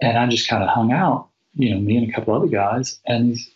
[0.00, 1.28] and I just kind of hung out.
[1.54, 3.50] You know, me and a couple other guys, and these,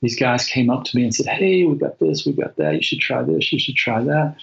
[0.00, 2.74] these guys came up to me and said, "Hey, we got this, we got that.
[2.74, 3.52] You should try this.
[3.52, 4.36] You should try that."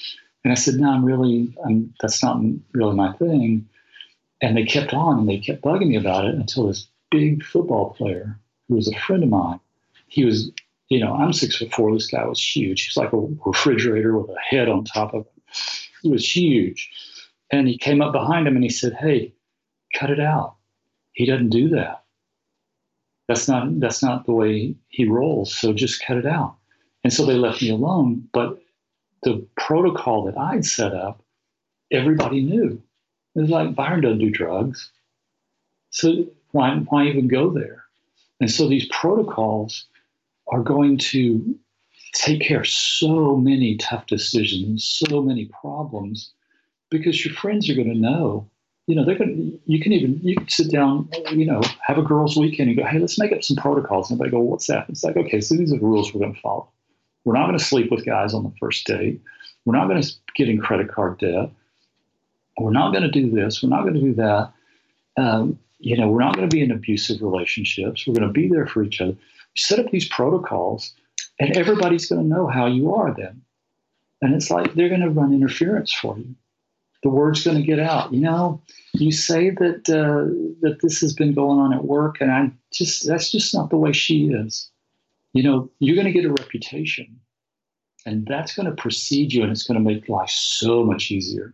[0.44, 2.42] And I said, "No, I'm really, I'm, that's not
[2.74, 3.68] really my thing."
[4.42, 7.92] And they kept on, and they kept bugging me about it until this big football
[7.92, 9.60] player, who was a friend of mine,
[10.08, 10.52] he was
[10.90, 11.94] you know, I'm six foot four.
[11.94, 12.86] This guy was huge.
[12.86, 15.58] He's like a refrigerator with a head on top of it.
[16.02, 16.90] He was huge.
[17.52, 19.34] And he came up behind him and he said, Hey,
[19.94, 20.56] cut it out.
[21.14, 22.04] He doesn't do that.
[23.28, 25.54] That's not that's not the way he rolls.
[25.54, 26.56] So just cut it out.
[27.04, 28.28] And so they left me alone.
[28.34, 28.60] But
[29.22, 31.24] the protocol that I'd set up,
[31.92, 32.82] everybody knew.
[33.36, 34.92] It was like Byron doesn't do drugs.
[35.92, 37.86] So why why even go there?
[38.40, 39.86] And so these protocols
[40.48, 41.56] are going to
[42.14, 46.32] take care of so many tough decisions, so many problems,
[46.90, 48.50] because your friends are going to know.
[48.88, 49.36] You know, they're going.
[49.36, 52.78] To, you can even you can sit down, you know, have a girls' weekend and
[52.78, 54.10] go, hey, let's make up some protocols.
[54.10, 54.90] And they go, what's that?
[54.90, 56.68] It's like, okay, so these are the rules we're going to follow.
[57.24, 59.22] We're not going to sleep with guys on the first date.
[59.66, 61.52] We're not going to get in credit card debt.
[62.58, 63.62] We're not going to do this.
[63.62, 64.52] We're not going to do that.
[65.18, 68.06] Um, you know, we're not going to be in abusive relationships.
[68.06, 69.16] We're going to be there for each other
[69.56, 70.94] set up these protocols
[71.40, 73.42] and everybody's going to know how you are then.
[74.22, 76.36] And it's like they're going to run interference for you.
[77.04, 78.14] The word's going to get out.
[78.14, 78.62] You know,
[78.94, 80.28] you say that uh,
[80.62, 83.78] that this has been going on at work, and I just that's just not the
[83.78, 84.70] way she is.
[85.32, 87.22] You know, you're going to get a reputation,
[88.06, 91.54] and that's going to precede you, and it's going to make life so much easier.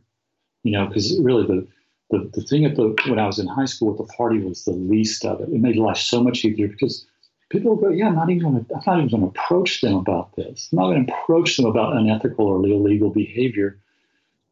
[0.64, 1.68] You know, because really the
[2.10, 4.64] the, the thing at the when I was in high school with the party was
[4.66, 5.50] the least of it.
[5.50, 7.06] It made life so much easier because
[7.50, 10.36] people go, yeah, I'm not even to, I'm not even going to approach them about
[10.36, 10.70] this.
[10.72, 13.80] I'm not going to approach them about unethical or illegal behavior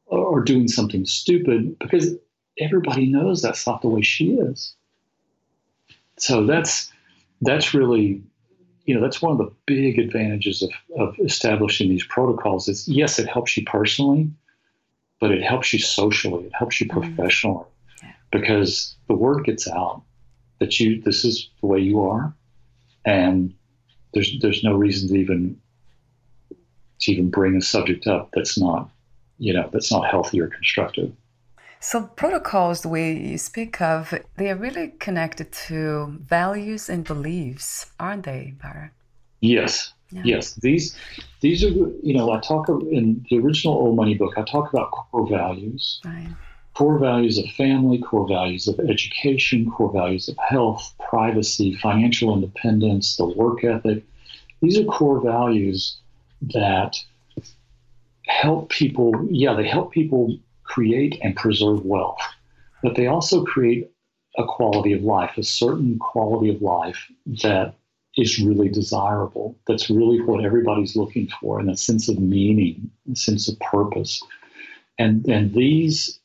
[0.05, 2.15] or, or doing something stupid because
[2.59, 4.75] everybody knows that's not the way she is.
[6.17, 6.91] So that's
[7.41, 8.21] that's really,
[8.85, 12.67] you know, that's one of the big advantages of, of establishing these protocols.
[12.67, 14.31] Is yes, it helps you personally,
[15.23, 16.47] but it helps you socially.
[16.47, 17.15] It helps you mm-hmm.
[17.15, 18.07] professionally mm-hmm.
[18.07, 18.13] yeah.
[18.29, 20.01] because the word gets out
[20.59, 22.35] that you this is the way you are
[23.05, 23.53] and
[24.13, 25.61] there's there's no reason to even
[26.99, 28.89] to even bring a subject up that's not
[29.37, 31.13] you know that's not healthy or constructive.
[31.79, 37.91] So, protocols, the way you speak of, they are really connected to values and beliefs,
[37.97, 38.91] aren't they, Byron?
[39.39, 39.93] Yes.
[40.11, 40.21] Yeah.
[40.25, 40.53] Yes.
[40.55, 40.95] These,
[41.41, 44.91] these are, you know, I talk in the original Old Money book, I talk about
[44.91, 45.99] core values.
[46.05, 46.29] Right.
[46.75, 53.15] Core values of family, core values of education, core values of health, privacy, financial independence,
[53.15, 54.03] the work ethic.
[54.61, 55.97] These are core values
[56.53, 56.97] that
[58.25, 62.21] help people, yeah, they help people create and preserve wealth,
[62.81, 63.91] but they also create
[64.37, 67.11] a quality of life, a certain quality of life
[67.43, 67.75] that
[68.17, 69.57] is really desirable.
[69.67, 74.21] That's really what everybody's looking for, and a sense of meaning, a sense of purpose.
[74.99, 76.19] And and these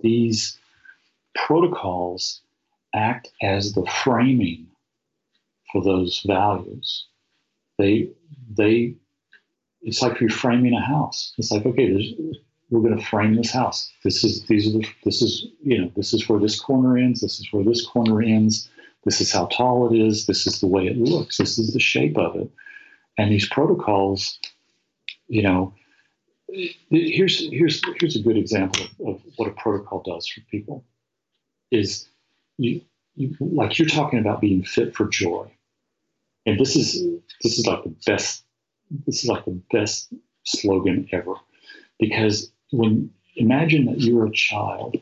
[0.00, 0.58] these
[1.34, 2.40] protocols
[2.94, 4.66] act as the framing
[5.72, 7.06] for those values.
[7.78, 8.10] They
[8.56, 8.94] they
[9.82, 11.32] it's like you're framing a house.
[11.38, 12.16] It's like okay,
[12.70, 13.90] we're going to frame this house.
[14.04, 17.20] This is these are the this is you know this is where this corner ends.
[17.20, 18.68] This is where this corner ends.
[19.08, 20.26] This is how tall it is.
[20.26, 21.38] This is the way it looks.
[21.38, 22.50] This is the shape of it.
[23.16, 24.38] And these protocols,
[25.28, 25.72] you know,
[26.90, 30.84] here's here's here's a good example of, of what a protocol does for people.
[31.70, 32.06] Is
[32.58, 32.82] you,
[33.14, 35.50] you like you're talking about being fit for joy,
[36.44, 37.02] and this is
[37.42, 38.44] this is like the best
[39.06, 40.12] this is like the best
[40.44, 41.32] slogan ever
[41.98, 44.98] because when imagine that you're a child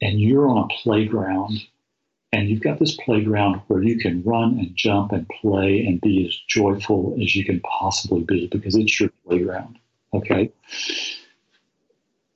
[0.00, 1.58] and you're on a playground
[2.32, 6.26] and you've got this playground where you can run and jump and play and be
[6.26, 9.78] as joyful as you can possibly be because it's your playground.
[10.12, 10.52] Okay.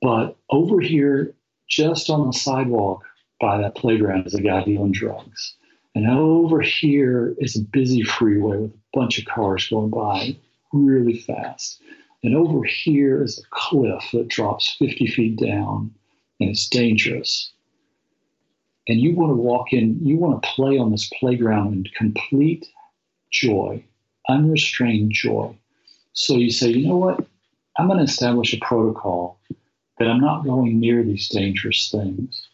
[0.01, 1.33] But over here,
[1.67, 3.03] just on the sidewalk
[3.39, 5.55] by that playground, is a guy dealing drugs.
[5.93, 10.35] And over here is a busy freeway with a bunch of cars going by
[10.71, 11.81] really fast.
[12.23, 15.93] And over here is a cliff that drops 50 feet down
[16.39, 17.51] and it's dangerous.
[18.87, 22.67] And you want to walk in, you want to play on this playground in complete
[23.31, 23.83] joy,
[24.27, 25.55] unrestrained joy.
[26.13, 27.25] So you say, you know what?
[27.77, 29.39] I'm going to establish a protocol
[29.97, 32.47] that I'm not going near these dangerous things.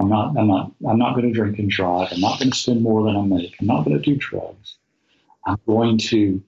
[0.00, 2.08] I'm not, I'm not, I'm not going to drink and drive.
[2.10, 3.54] I'm not going to spend more than I make.
[3.60, 4.76] I'm not going to do drugs.
[5.46, 6.42] I'm going to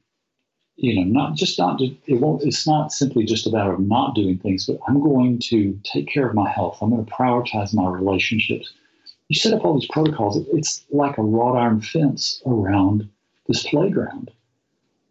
[0.76, 2.42] you know, not just not it won't.
[2.42, 6.28] It's not simply just about of not doing things, but I'm going to take care
[6.28, 6.78] of my health.
[6.80, 8.72] I'm going to prioritize my relationships.
[9.28, 10.38] You set up all these protocols.
[10.52, 13.08] It's like a wrought iron fence around
[13.48, 14.30] this playground,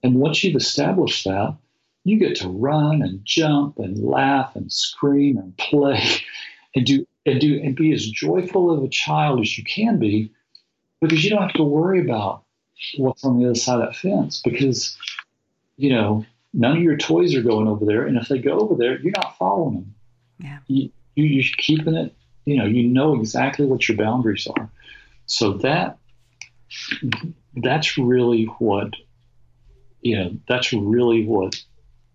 [0.04, 1.56] and once you've established that,
[2.04, 6.02] you get to run and jump and laugh and scream and play,
[6.76, 10.32] and do and do and be as joyful of a child as you can be,
[11.02, 12.44] because you don't have to worry about
[12.98, 14.98] what's on the other side of that fence because
[15.78, 18.06] you know, none of your toys are going over there.
[18.06, 19.96] And if they go over there, you're not following them.
[20.40, 20.60] Yeah.
[20.68, 22.14] You, you, you're keeping it,
[22.46, 24.70] you know, you know exactly what your boundaries are.
[25.26, 25.98] So that,
[27.56, 28.94] that's really what,
[30.02, 31.56] you know, that's really what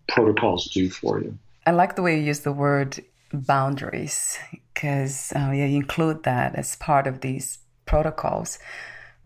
[0.09, 1.37] protocols do for you.
[1.66, 4.39] I like the way you use the word boundaries
[4.74, 8.59] because uh, yeah, you include that as part of these protocols.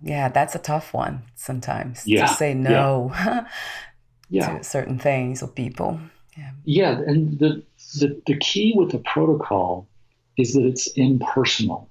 [0.03, 2.27] Yeah, that's a tough one sometimes yeah.
[2.27, 3.13] to say no.
[3.15, 3.47] Yeah.
[4.31, 4.59] yeah.
[4.59, 6.01] to certain things or people.
[6.37, 6.51] Yeah.
[6.65, 7.63] yeah, and the,
[8.01, 9.87] the the key with the protocol
[10.37, 11.89] is that it's impersonal.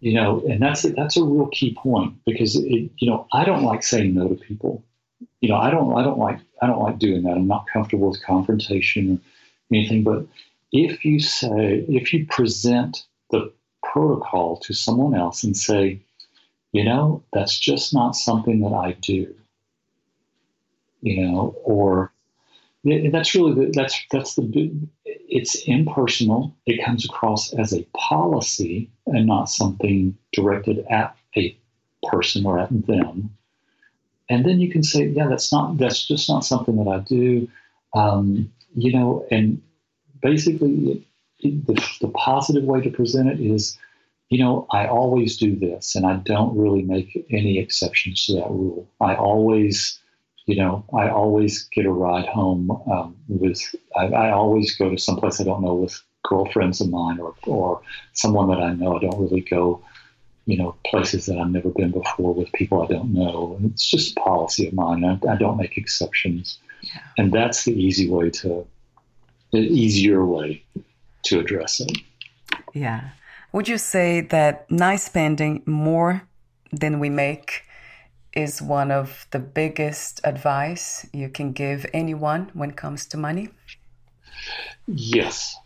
[0.00, 3.64] You know, and that's that's a real key point because it, you know I don't
[3.64, 4.84] like saying no to people.
[5.40, 7.36] You know, I don't I don't like I don't like doing that.
[7.36, 9.20] I'm not comfortable with confrontation
[9.70, 10.04] or anything.
[10.04, 10.26] But
[10.70, 13.52] if you say if you present the
[13.82, 16.00] protocol to someone else and say,
[16.70, 19.34] you know, that's just not something that I do
[21.02, 22.12] you know, or
[22.84, 24.42] that's really the, that's that's the
[25.28, 26.54] it's impersonal.
[26.66, 31.56] It comes across as a policy and not something directed at a
[32.02, 33.36] person or at them.
[34.30, 37.48] And then you can say, yeah, that's not that's just not something that I do,
[37.94, 39.26] um, you know.
[39.30, 39.62] And
[40.20, 41.06] basically,
[41.40, 43.78] the, the positive way to present it is,
[44.28, 48.50] you know, I always do this, and I don't really make any exceptions to that
[48.50, 48.86] rule.
[49.00, 49.98] I always
[50.48, 53.60] you know, I always get a ride home um, with,
[53.94, 57.82] I, I, always go to someplace I don't know with girlfriends of mine or, or
[58.14, 58.96] someone that I know.
[58.96, 59.84] I don't really go,
[60.46, 63.56] you know, places that I've never been before with people I don't know.
[63.58, 65.04] And it's just a policy of mine.
[65.04, 66.58] I, I don't make exceptions.
[66.80, 67.00] Yeah.
[67.18, 68.66] And that's the easy way to,
[69.52, 70.64] the easier way
[71.24, 71.98] to address it.
[72.72, 73.10] Yeah.
[73.52, 76.22] Would you say that nice spending more
[76.72, 77.64] than we make
[78.38, 83.48] is one of the biggest advice you can give anyone when it comes to money?
[84.86, 85.56] Yes.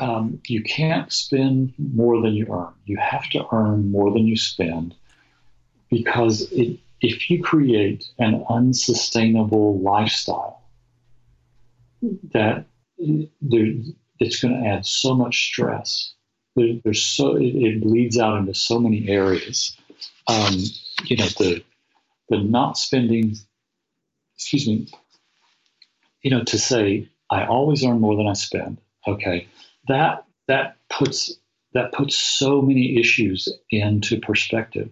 [0.00, 2.72] um, you can't spend more than you earn.
[2.86, 4.94] You have to earn more than you spend
[5.90, 10.62] because it, if you create an unsustainable lifestyle,
[12.32, 12.64] that
[13.40, 13.66] there,
[14.18, 16.14] it's going to add so much stress.
[16.56, 19.76] There, there's so it, it, bleeds out into so many areas.
[20.26, 20.56] Um,
[21.04, 21.62] you know the
[22.30, 23.36] the not spending.
[24.36, 24.88] Excuse me.
[26.22, 28.80] You know to say I always earn more than I spend.
[29.06, 29.48] Okay,
[29.88, 31.36] that that puts
[31.74, 34.90] that puts so many issues into perspective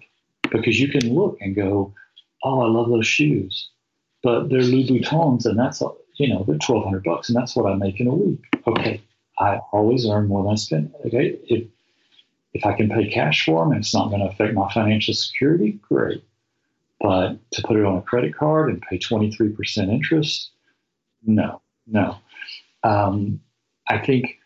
[0.51, 1.95] because you can look and go,
[2.45, 3.71] "Oh, I love those shoes,"
[4.23, 5.83] but they're Louis Louboutins, and that's
[6.17, 8.41] you know they're twelve hundred bucks, and that's what I make in a week.
[8.67, 9.01] Okay,
[9.39, 10.95] I always earn more than I spend.
[11.07, 11.69] Okay, if
[12.55, 15.15] if I can pay cash for them and it's not going to affect my financial
[15.15, 16.25] security, great.
[17.01, 20.51] But to put it on a credit card and pay twenty three percent interest,
[21.25, 22.17] no, no.
[22.83, 23.41] Um,
[23.89, 24.39] I think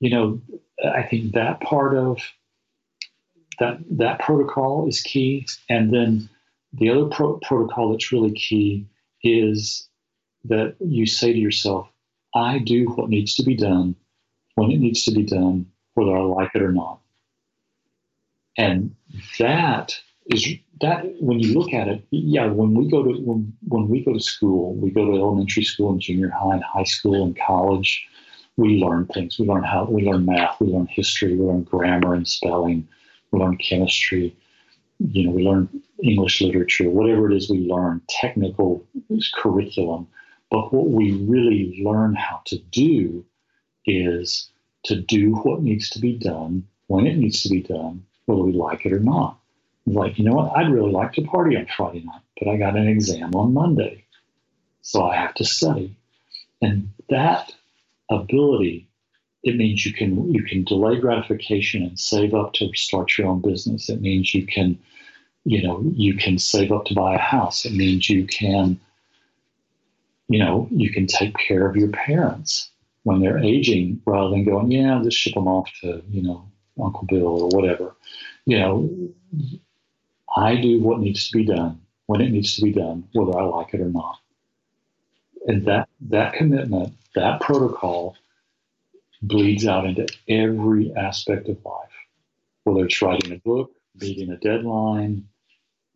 [0.00, 0.40] you know,
[0.82, 2.18] I think that part of
[3.58, 6.28] that that protocol is key, and then
[6.72, 8.86] the other pro- protocol that's really key
[9.22, 9.86] is
[10.44, 11.86] that you say to yourself,
[12.34, 13.94] "I do what needs to be done
[14.54, 17.00] when it needs to be done, whether I like it or not."
[18.56, 18.94] And
[19.38, 20.00] that
[20.32, 20.48] is
[20.80, 22.46] that when you look at it, yeah.
[22.46, 25.90] When we go to when when we go to school, we go to elementary school
[25.90, 28.06] and junior high and high school and college
[28.60, 29.38] we learn things.
[29.38, 32.86] We learn how we learn math, we learn history, we learn grammar and spelling,
[33.30, 34.36] we learn chemistry,
[34.98, 35.68] you know, we learn
[36.02, 38.86] English literature, whatever it is we learn, technical
[39.34, 40.06] curriculum.
[40.50, 43.24] But what we really learn how to do
[43.86, 44.50] is
[44.84, 48.52] to do what needs to be done when it needs to be done, whether we
[48.52, 49.39] like it or not.
[49.94, 50.56] Like, you know what?
[50.56, 54.04] I'd really like to party on Friday night, but I got an exam on Monday.
[54.82, 55.96] So I have to study.
[56.62, 57.52] And that
[58.10, 58.88] ability,
[59.42, 63.40] it means you can you can delay gratification and save up to start your own
[63.40, 63.88] business.
[63.88, 64.78] It means you can,
[65.44, 67.64] you know, you can save up to buy a house.
[67.64, 68.78] It means you can,
[70.28, 72.70] you know, you can take care of your parents
[73.04, 76.46] when they're aging rather than going, yeah, just ship them off to, you know,
[76.82, 77.94] Uncle Bill or whatever.
[78.44, 78.90] You know,
[80.36, 83.44] I do what needs to be done when it needs to be done, whether I
[83.44, 84.18] like it or not.
[85.46, 88.16] And that that commitment that protocol
[89.22, 91.90] bleeds out into every aspect of life,
[92.64, 95.28] whether it's writing a book, meeting a deadline,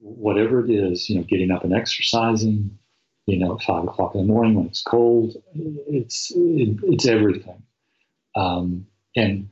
[0.01, 2.78] whatever it is, you know, getting up and exercising,
[3.26, 5.37] you know, at five o'clock in the morning when it's cold.
[5.55, 7.62] It's it, it's everything,
[8.37, 9.51] um, and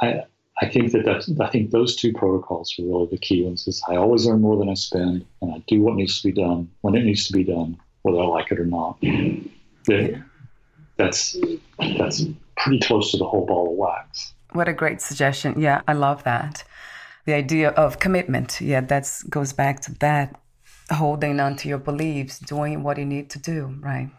[0.00, 0.24] I
[0.62, 3.66] I think that that's, I think those two protocols are really the key ones.
[3.66, 6.40] Is I always earn more than I spend, and I do what needs to be
[6.40, 9.00] done when it needs to be done, whether I like it or not.
[9.00, 10.22] The,
[10.98, 11.36] that's
[11.98, 12.24] that's
[12.56, 14.34] pretty close to the whole ball of wax.
[14.52, 15.60] What a great suggestion.
[15.60, 16.62] Yeah, I love that.
[17.24, 18.60] The idea of commitment.
[18.60, 20.40] Yeah, that goes back to that
[20.92, 24.10] holding on to your beliefs, doing what you need to do, right?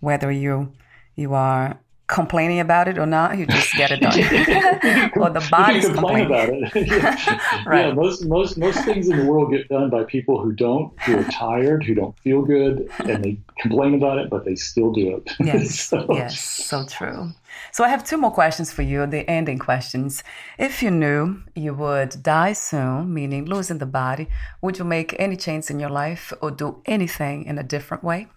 [0.00, 0.72] Whether you
[1.16, 1.78] you are
[2.12, 4.12] complaining about it or not, you just get it done.
[5.16, 6.62] or the body's complain about it.
[6.86, 7.62] yeah.
[7.66, 7.86] right.
[7.86, 11.18] yeah, most most most things in the world get done by people who don't, who
[11.18, 15.16] are tired, who don't feel good, and they complain about it, but they still do
[15.16, 15.32] it.
[15.40, 16.06] Yes, so.
[16.10, 17.32] yes, so true.
[17.72, 20.22] So I have two more questions for you, the ending questions.
[20.58, 24.28] If you knew you would die soon, meaning losing the body,
[24.60, 28.28] would you make any change in your life or do anything in a different way?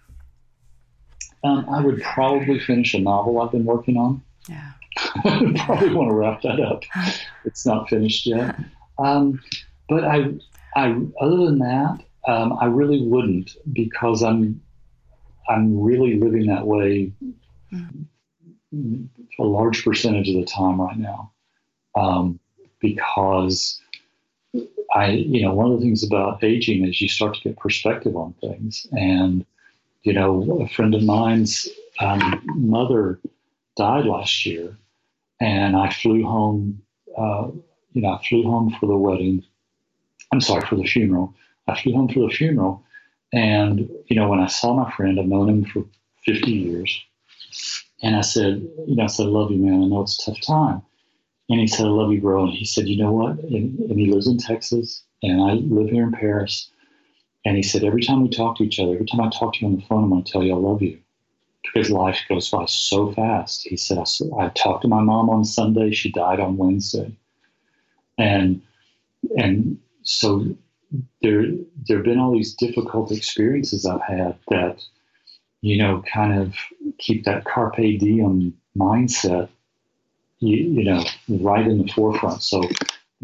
[1.46, 4.20] Um, I would probably finish a novel I've been working on.
[4.48, 4.72] Yeah.
[5.22, 6.82] probably want to wrap that up.
[7.44, 8.56] It's not finished yet.
[8.98, 9.40] Um,
[9.88, 10.32] but I,
[10.74, 14.60] I, other than that, um, I really wouldn't because I'm,
[15.48, 17.12] I'm really living that way
[17.72, 19.08] mm.
[19.38, 21.30] a large percentage of the time right now.
[21.94, 22.40] Um,
[22.80, 23.80] because
[24.94, 28.16] I, you know, one of the things about aging is you start to get perspective
[28.16, 29.46] on things and
[30.06, 33.18] you know, a friend of mine's um, mother
[33.76, 34.78] died last year,
[35.40, 36.80] and I flew home.
[37.18, 37.48] Uh,
[37.92, 39.42] you know, I flew home for the wedding.
[40.32, 41.34] I'm sorry for the funeral.
[41.66, 42.84] I flew home for the funeral,
[43.32, 45.84] and you know, when I saw my friend, I've known him for
[46.24, 47.04] 50 years,
[48.00, 49.82] and I said, you know, I said, I love you, man.
[49.82, 50.82] I know it's a tough time.
[51.48, 52.44] And he said, I love you, bro.
[52.44, 53.38] And he said, you know what?
[53.40, 56.70] And, and he lives in Texas, and I live here in Paris.
[57.46, 59.60] And he said, every time we talk to each other, every time I talk to
[59.60, 60.98] you on the phone, I'm going to tell you I love you
[61.62, 63.62] because life goes by so fast.
[63.62, 64.04] He said, I,
[64.44, 65.92] I talked to my mom on Sunday.
[65.92, 67.16] She died on Wednesday.
[68.18, 68.62] And,
[69.38, 70.56] and so
[71.22, 71.44] there,
[71.86, 74.82] there have been all these difficult experiences I've had that,
[75.60, 76.54] you know, kind of
[76.98, 79.48] keep that carpe diem mindset
[80.40, 82.42] you, you know, right in the forefront.
[82.42, 82.62] So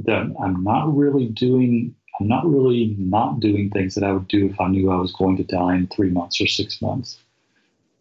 [0.04, 4.46] that I'm not really doing, I'm not really not doing things that I would do
[4.46, 7.18] if I knew I was going to die in three months or six months.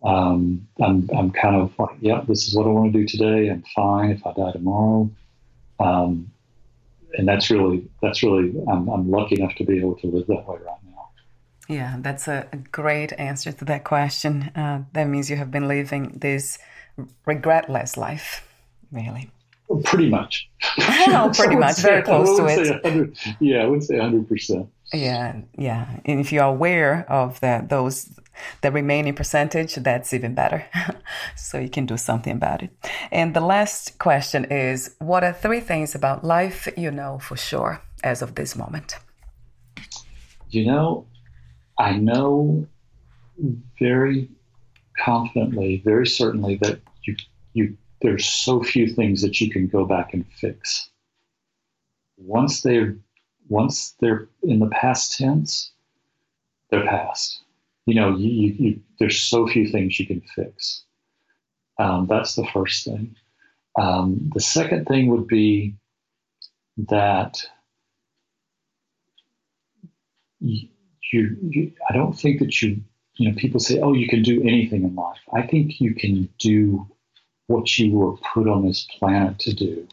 [0.04, 3.50] Um, I'm, I'm kind of like, yeah, this is what I want to do today.
[3.50, 5.10] I'm fine if I die tomorrow.
[5.80, 6.32] Um,
[7.18, 10.48] and that's really, that's really, I'm, I'm lucky enough to be able to live that
[10.48, 11.10] way right now.
[11.68, 14.52] Yeah, that's a, great answer to that question.
[14.56, 16.60] Uh, that means you have been living this
[17.26, 18.48] regretless life,
[18.92, 19.32] really.
[19.84, 20.50] Pretty much.
[20.78, 23.18] pretty much, very close to it.
[23.40, 24.68] Yeah, I would say 100%.
[24.94, 26.00] Yeah, yeah.
[26.06, 28.10] And if you are aware of that, those
[28.62, 30.66] the remaining percentage, that's even better.
[31.36, 32.72] so you can do something about it.
[33.12, 37.82] And the last question is what are three things about life you know for sure
[38.04, 38.98] as of this moment?
[40.50, 41.06] You know,
[41.78, 42.68] I know
[43.80, 44.30] very
[45.00, 47.16] confidently, very certainly that you
[47.54, 50.90] you there's so few things that you can go back and fix.
[52.18, 52.98] Once they're
[53.50, 55.72] once they're in the past tense,
[56.70, 57.42] they're past.
[57.86, 60.84] You know, you, you, you, there's so few things you can fix.
[61.80, 63.16] Um, that's the first thing.
[63.78, 65.76] Um, the second thing would be
[66.78, 67.44] that
[70.40, 70.68] you,
[71.12, 72.82] you, I don't think that you,
[73.16, 75.20] you know, people say, oh, you can do anything in life.
[75.34, 76.88] I think you can do
[77.48, 79.88] what you were put on this planet to do.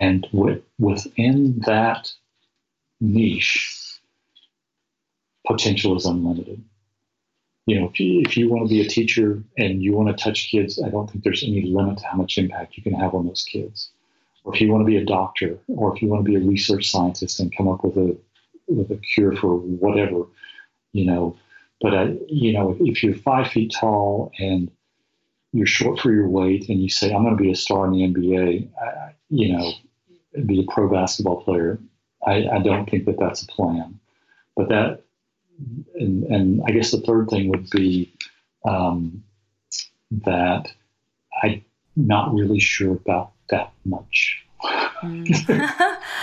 [0.00, 2.12] And with, within that
[3.00, 4.00] niche,
[5.46, 6.62] potential is unlimited.
[7.66, 10.24] You know, if you, if you want to be a teacher and you want to
[10.24, 13.14] touch kids, I don't think there's any limit to how much impact you can have
[13.14, 13.90] on those kids.
[14.44, 16.40] Or if you want to be a doctor, or if you want to be a
[16.40, 18.16] research scientist and come up with a
[18.66, 20.24] with a cure for whatever,
[20.92, 21.36] you know.
[21.80, 24.70] But I, you know, if you're five feet tall and
[25.52, 27.92] you're short for your weight, and you say, "I'm going to be a star in
[27.92, 29.72] the NBA," I, you know,
[30.46, 31.78] be a pro basketball player,
[32.26, 33.98] I, I don't think that that's a plan.
[34.56, 35.02] But that,
[35.94, 38.12] and, and I guess the third thing would be
[38.64, 39.22] um,
[40.24, 40.70] that
[41.42, 41.64] I'm
[41.96, 44.44] not really sure about that much.
[45.02, 45.46] Mm.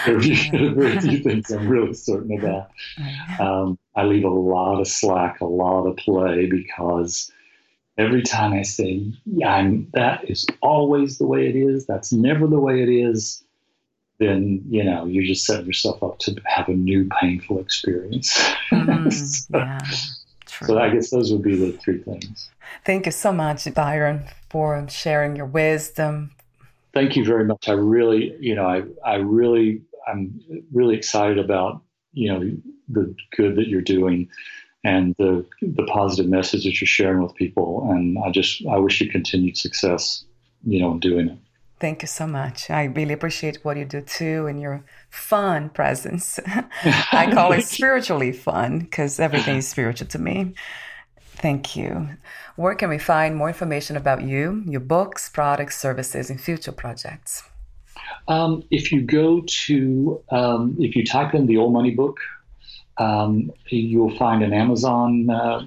[0.06, 2.72] there are very few things I'm really certain about.
[3.40, 7.32] Um, I leave a lot of slack, a lot of play because
[8.00, 12.48] every time I say, yeah, I'm, that is always the way it is, that's never
[12.48, 13.44] the way it is,
[14.20, 18.38] then you know you're just setting yourself up to have a new painful experience.
[18.72, 19.80] Mm, so, yeah,
[20.46, 22.50] so I guess those would be the three things.
[22.86, 26.32] Thank you so much, Byron, for sharing your wisdom.
[26.94, 27.70] Thank you very much.
[27.70, 30.42] I really, you know, I, I really, I'm
[30.74, 31.82] really excited about,
[32.14, 32.52] you know,
[32.88, 34.30] the good that you're doing
[34.84, 37.88] and the the positive message that you're sharing with people.
[37.92, 40.26] And I just, I wish you continued success,
[40.66, 41.38] you know, in doing it.
[41.80, 42.70] Thank you so much.
[42.70, 46.38] I really appreciate what you do too and your fun presence.
[46.84, 50.56] I call it spiritually fun because everything is spiritual to me.
[51.20, 52.10] Thank you.
[52.58, 57.44] Where can we find more information about you, your books, products, services, and future projects?
[58.28, 62.20] Um, if you go to, um, if you type in the Old Money Book,
[63.00, 65.66] um, you'll find an Amazon uh,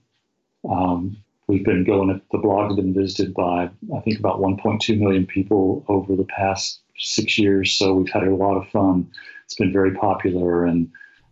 [0.71, 1.17] um,
[1.47, 2.21] we've been going.
[2.33, 6.81] The blog has been visited by I think about 1.2 million people over the past
[6.97, 7.73] six years.
[7.73, 9.11] So we've had a lot of fun
[9.45, 10.91] it's been very popular, and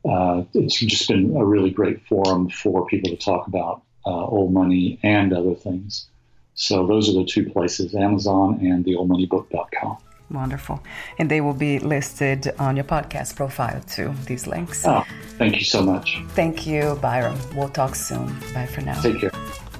[0.08, 4.52] uh, it's just been a really great forum for people to talk about uh, old
[4.52, 6.08] money and other things.
[6.54, 9.98] So those are the two places: Amazon and theoldmoneybook.com.
[10.30, 10.82] Wonderful.
[11.18, 14.86] And they will be listed on your podcast profile too, these links.
[14.86, 15.04] Oh,
[15.36, 16.22] thank you so much.
[16.28, 17.36] Thank you, Byron.
[17.54, 18.26] We'll talk soon.
[18.54, 19.00] Bye for now.
[19.02, 19.32] Take care.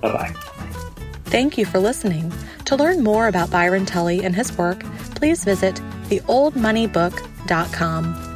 [0.03, 0.35] Bye bye.
[1.25, 2.31] Thank you for listening.
[2.67, 4.85] To learn more about Byron Tully and his work,
[5.15, 5.77] please visit
[6.11, 8.29] theoldmoneybook.com.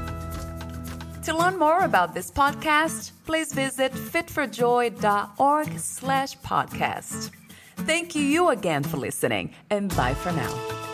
[1.25, 7.31] To learn more about this podcast, please visit fitforjoy.org slash podcast.
[7.79, 10.86] Thank you again for listening, and bye for now.